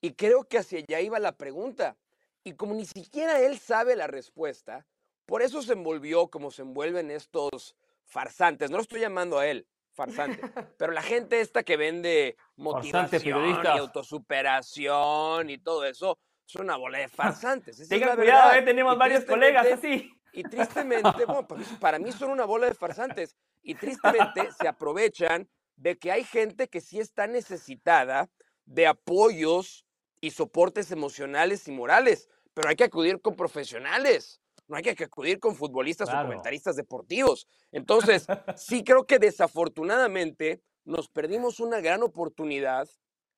[0.01, 1.97] Y creo que hacia allá iba la pregunta.
[2.45, 4.87] Y como ni siquiera él sabe la respuesta,
[5.27, 8.71] por eso se envolvió como se envuelven estos farsantes.
[8.71, 10.41] No lo estoy llamando a él, farsante,
[10.79, 16.99] pero la gente esta que vende motivación y autosuperación y todo eso, son una bola
[16.99, 17.89] de farsantes.
[17.89, 20.18] Tengan cuidado, eh, tenemos varios colegas así.
[20.33, 21.47] Y tristemente, bueno,
[21.81, 23.37] para mí son una bola de farsantes.
[23.63, 28.31] Y tristemente se aprovechan de que hay gente que sí está necesitada
[28.65, 29.87] de apoyos
[30.21, 35.39] y soportes emocionales y morales, pero hay que acudir con profesionales, no hay que acudir
[35.39, 37.47] con futbolistas o comentaristas deportivos.
[37.73, 38.27] Entonces,
[38.57, 42.89] sí creo que desafortunadamente nos perdimos una gran oportunidad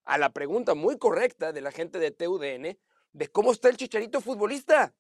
[0.05, 2.79] a la pregunta muy correcta de la gente de TUDN
[3.13, 4.95] de cómo está el chicharito futbolista.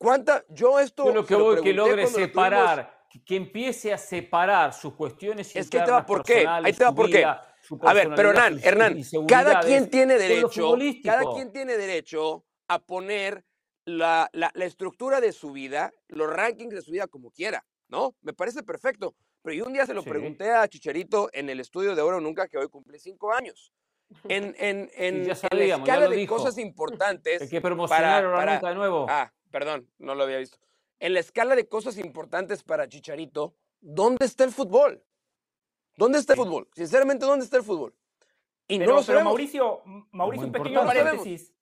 [0.00, 0.42] ¿Cuánta?
[0.48, 1.04] Yo esto.
[1.04, 5.78] Yo lo que voy que logre separar, que empiece a separar sus cuestiones Es que
[5.78, 6.46] te va por qué.
[6.48, 7.22] Ahí te va por qué.
[7.22, 10.74] A ver, pero Hernán, Hernán, cada quien tiene derecho,
[11.04, 13.44] cada quien tiene derecho a poner
[13.84, 18.16] la, la, la, estructura de su vida, los rankings de su vida como quiera, ¿no?
[18.22, 19.14] Me parece perfecto.
[19.42, 22.48] Pero yo un día se lo pregunté a Chicharito en el estudio de Oro Nunca,
[22.48, 23.72] que hoy cumple cinco años.
[24.28, 27.42] En, en, en, la escala de cosas importantes.
[27.42, 29.06] Hay que promocionar para, de nuevo.
[29.08, 30.58] Ah, perdón, no lo había visto.
[30.98, 35.02] En la escala de cosas importantes para Chicharito, ¿dónde está el fútbol?
[35.96, 36.68] ¿Dónde está el fútbol?
[36.74, 37.94] Sinceramente, ¿dónde está el fútbol?
[38.68, 39.32] Y no lo sabemos.
[39.32, 39.82] Mauricio,
[40.12, 41.52] Mauricio un pequeño paréntesis.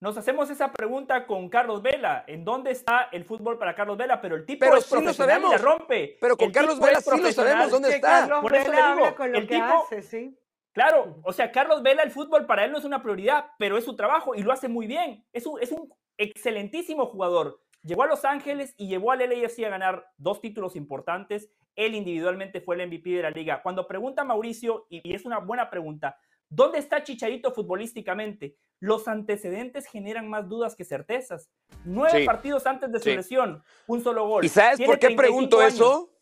[0.00, 2.24] Nos hacemos esa pregunta con Carlos Vela.
[2.26, 4.20] ¿En dónde está el fútbol para Carlos Vela?
[4.20, 5.60] Pero el tipo pero es sí lo sabemos.
[5.60, 6.18] rompe.
[6.20, 8.28] Pero con Carlos Vela sí lo sabemos dónde está.
[8.28, 10.38] Carlos Vela habla con lo el que tipo, hace, sí.
[10.72, 13.84] Claro, o sea, Carlos Vela, el fútbol para él no es una prioridad, pero es
[13.84, 15.24] su trabajo y lo hace muy bien.
[15.32, 17.60] Es un, es un excelentísimo jugador.
[17.82, 21.50] Llegó a Los Ángeles y llevó al LAFC a ganar dos títulos importantes.
[21.76, 23.62] Él individualmente fue el MVP de la liga.
[23.62, 28.56] Cuando pregunta Mauricio, y, es una buena pregunta, ¿dónde está Chicharito futbolísticamente?
[28.80, 31.48] Los antecedentes generan más dudas que certezas.
[31.84, 34.44] Nueve partidos antes de su lesión, un solo gol.
[34.44, 36.12] ¿Y sabes por qué pregunto eso?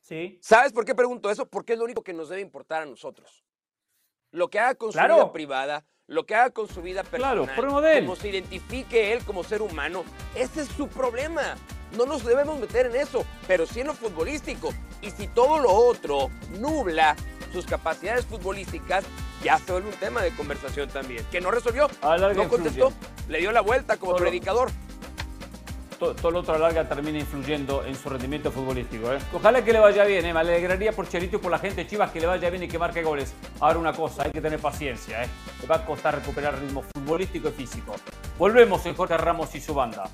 [0.00, 0.38] Sí.
[0.42, 1.48] ¿Sabes por qué pregunto eso?
[1.48, 3.44] Porque es lo único que nos debe importar a nosotros.
[4.30, 7.82] Lo que haga con su vida privada, lo que haga con su vida personal, claro,
[8.00, 10.04] como se identifique él como ser humano,
[10.34, 11.56] ese es su problema.
[11.96, 14.74] No nos debemos meter en eso, pero sí en lo futbolístico.
[15.00, 17.16] Y si todo lo otro nubla
[17.52, 19.04] sus capacidades futbolísticas,
[19.42, 21.24] ya se vuelve un tema de conversación también.
[21.30, 21.88] Que no resolvió,
[22.34, 22.92] no contestó,
[23.28, 24.70] le dio la vuelta como predicador
[25.98, 29.12] todo, lo otro a larga termina influyendo en su rendimiento futbolístico.
[29.12, 29.18] ¿eh?
[29.32, 30.32] Ojalá que le vaya bien, ¿eh?
[30.32, 32.78] me alegraría por Cherito y por la gente Chivas que le vaya bien y que
[32.78, 33.34] marque goles.
[33.60, 35.28] Ahora una cosa, hay que tener paciencia, ¿eh?
[35.60, 37.94] le va a costar recuperar ritmo futbolístico y físico.
[38.38, 40.04] Volvemos en Jorge Ramos y su banda.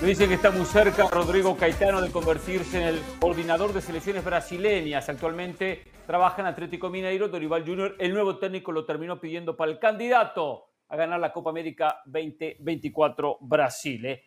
[0.00, 4.24] Me dicen que está muy cerca Rodrigo Caetano de convertirse en el coordinador de selecciones
[4.24, 5.08] brasileñas.
[5.08, 7.96] Actualmente trabaja en Atlético Mineiro, Dorival Junior.
[7.98, 13.38] El nuevo técnico lo terminó pidiendo para el candidato a ganar la Copa América 2024
[13.40, 14.06] Brasil.
[14.06, 14.24] ¿eh?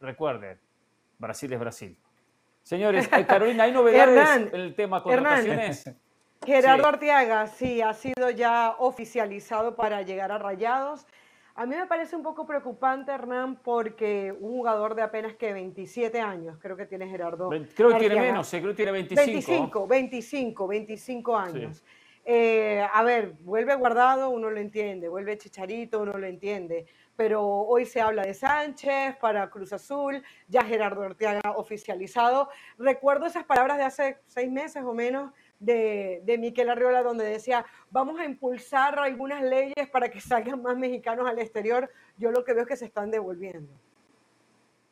[0.00, 0.58] Recuerden,
[1.18, 1.96] Brasil es Brasil.
[2.62, 5.90] Señores, Carolina, ¿hay novedades en el tema contrataciones?
[6.44, 11.06] Gerardo Arteaga, sí, ha sido ya oficializado para llegar a Rayados.
[11.54, 16.20] A mí me parece un poco preocupante, Hernán, porque un jugador de apenas que 27
[16.20, 17.48] años, creo que tiene Gerardo.
[17.76, 19.86] Creo que tiene menos, creo que tiene 25.
[19.86, 21.84] 25, 25, 25 años.
[22.24, 27.84] Eh, a ver, vuelve guardado, uno lo entiende, vuelve chicharito, uno lo entiende, pero hoy
[27.84, 32.48] se habla de Sánchez para Cruz Azul, ya Gerardo Ortega oficializado.
[32.78, 37.66] Recuerdo esas palabras de hace seis meses o menos de, de Miquel Arriola, donde decía,
[37.90, 41.90] vamos a impulsar algunas leyes para que salgan más mexicanos al exterior.
[42.18, 43.72] Yo lo que veo es que se están devolviendo.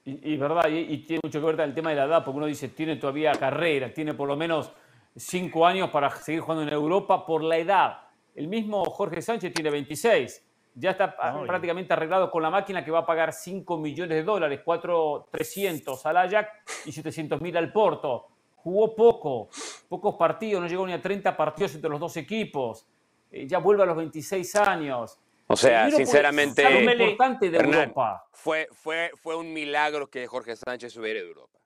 [0.05, 2.47] Y, verdad, y, tiene mucho que ver con el tema de la edad, porque uno
[2.47, 4.73] dice, tiene todavía carrera, tiene por lo menos
[5.17, 7.99] cinco años para seguir jugando en Europa por la edad.
[8.35, 13.01] El mismo Jorge Sánchez tiene 26 ya está prácticamente arreglado con la máquina que va
[13.01, 16.51] a pagar 5 millones de dólares, 4.300 al Ajax
[16.87, 18.29] y 700 mil al Porto.
[18.57, 19.49] Jugó poco,
[19.89, 22.87] pocos partidos, no llegó ni a 30 partidos entre los dos equipos.
[23.31, 25.19] Eh, ya vuelve a los 26 años.
[25.47, 28.25] O sea, sinceramente, importante de Europa.
[28.31, 31.59] Fue, fue, fue un milagro que Jorge Sánchez hubiera de Europa.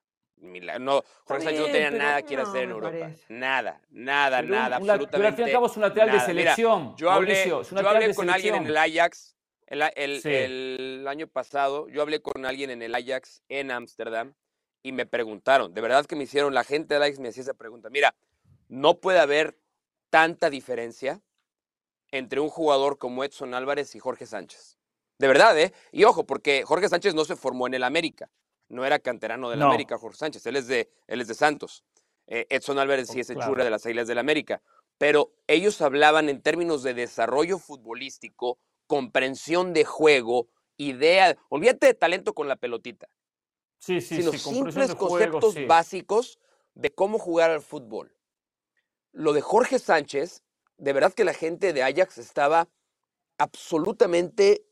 [0.45, 3.11] No, Jorge Sánchez no tenía nada que ir a hacer en Europa.
[3.29, 5.17] Nada, nada, nada, absolutamente.
[5.17, 6.97] Pero al fin y al cabo es un lateral de selección.
[6.97, 9.35] yo hablé, yo hablé con alguien en el Ajax
[9.67, 9.83] el,
[10.27, 11.89] el, año pasado.
[11.89, 14.35] Yo hablé con alguien en el Ajax en Ámsterdam
[14.83, 17.55] y me preguntaron, de verdad que me hicieron, la gente del Ajax me hacía esa
[17.55, 17.89] pregunta.
[17.91, 18.15] Mira,
[18.69, 19.59] no puede haber
[20.11, 21.21] tanta diferencia
[22.11, 24.79] entre un jugador como Edson Álvarez y Jorge Sánchez.
[25.19, 25.73] De verdad, ¿eh?
[25.91, 28.31] Y ojo, porque Jorge Sánchez no se formó en el América
[28.69, 31.85] no era canterano del América, Jorge Sánchez, él es de, él es de Santos.
[32.27, 34.63] Eh, Edson Álvarez sí es hechura de las Águilas del América.
[34.99, 41.37] Pero ellos hablaban en términos de desarrollo futbolístico, comprensión de juego, idea.
[41.49, 43.09] Olvídate de talento con la pelotita.
[43.79, 46.39] Sí, sí, sino simples conceptos básicos
[46.75, 48.17] de cómo jugar al fútbol.
[49.13, 50.43] Lo de Jorge Sánchez,
[50.79, 52.69] de verdad que la gente de Ajax estaba
[53.39, 54.65] absolutamente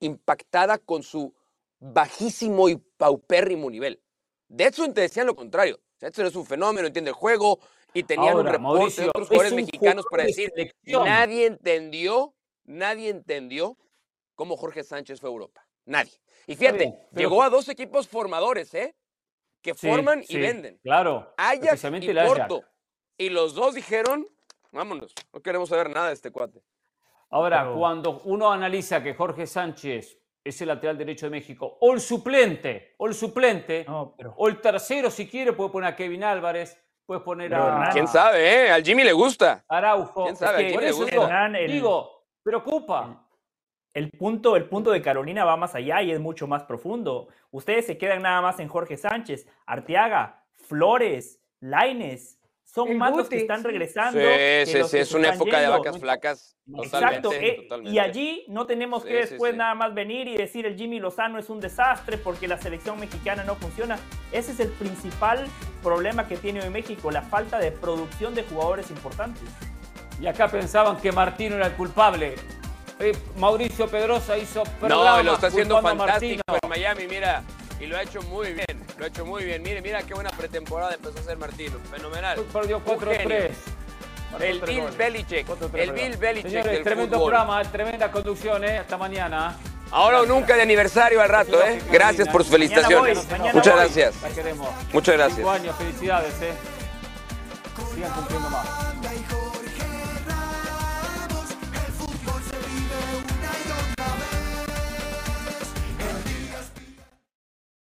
[0.00, 1.34] impactada con su
[1.80, 4.00] bajísimo y paupérrimo nivel.
[4.48, 5.80] De hecho, te decían lo contrario.
[6.00, 7.58] Edson es un fenómeno, entiende el juego
[7.92, 10.52] y tenían un reporte de otros jugadores mexicanos para decir,
[10.84, 13.76] nadie entendió, nadie entendió
[14.34, 15.66] cómo Jorge Sánchez fue a Europa.
[15.84, 16.12] Nadie.
[16.46, 18.94] Y fíjate, llegó a dos equipos formadores, ¿eh?
[19.60, 20.78] Que forman y venden.
[20.82, 21.34] Claro.
[21.36, 22.64] Ajax y Porto.
[23.18, 24.26] Y los dos dijeron,
[24.72, 26.62] vámonos, no queremos saber nada de este cuate.
[27.28, 32.00] Ahora, cuando uno analiza que Jorge Sánchez es el lateral derecho de México, o el
[32.00, 37.22] suplente, o el suplente, o el tercero si quiere, puede poner a Kevin Álvarez, puedes
[37.22, 37.90] poner a...
[37.92, 38.70] ¿Quién sabe, eh?
[38.70, 39.64] Al Jimmy le gusta.
[39.68, 40.24] Araujo.
[40.24, 40.70] ¿Quién sabe?
[40.70, 41.48] Jimmy le gusta.
[41.66, 43.26] digo, preocupa.
[43.92, 47.28] El, punto, el punto de Carolina va más allá y es mucho más profundo.
[47.50, 52.39] Ustedes se quedan nada más en Jorge Sánchez, Arteaga, Flores, Laines,
[52.72, 54.20] son más los que están regresando.
[54.20, 56.56] Sí, sí, sí, es una época de vacas flacas.
[56.82, 61.00] Exacto, eh, y allí no tenemos que después nada más venir y decir el Jimmy
[61.00, 63.98] Lozano es un desastre porque la selección mexicana no funciona.
[64.30, 65.46] Ese es el principal
[65.82, 69.42] problema que tiene hoy México, la falta de producción de jugadores importantes.
[70.20, 72.36] Y acá pensaban que Martino era el culpable.
[73.00, 77.42] Eh, Mauricio Pedrosa hizo No, lo está haciendo fantástico en Miami, mira.
[77.80, 79.62] Y lo ha hecho muy bien, lo ha hecho muy bien.
[79.62, 81.78] Mire, mira qué buena pretemporada empezó a hacer Martino.
[81.90, 82.38] Fenomenal.
[82.52, 83.50] Perdió 4-3.
[84.38, 85.46] El Bill Belichick.
[85.74, 86.50] El Bill Belichick.
[86.50, 88.78] Señores, tremendo programa, tremenda conducción, ¿eh?
[88.78, 89.56] Hasta mañana.
[89.90, 91.82] Ahora o nunca de aniversario al rato, ¿eh?
[91.90, 93.26] Gracias por sus felicitaciones.
[93.52, 94.22] Muchas gracias.
[94.22, 94.68] La queremos.
[94.92, 95.36] Muchas gracias.
[95.38, 96.52] Cinco años, felicidades, ¿eh?
[97.94, 98.89] Sigan cumpliendo más.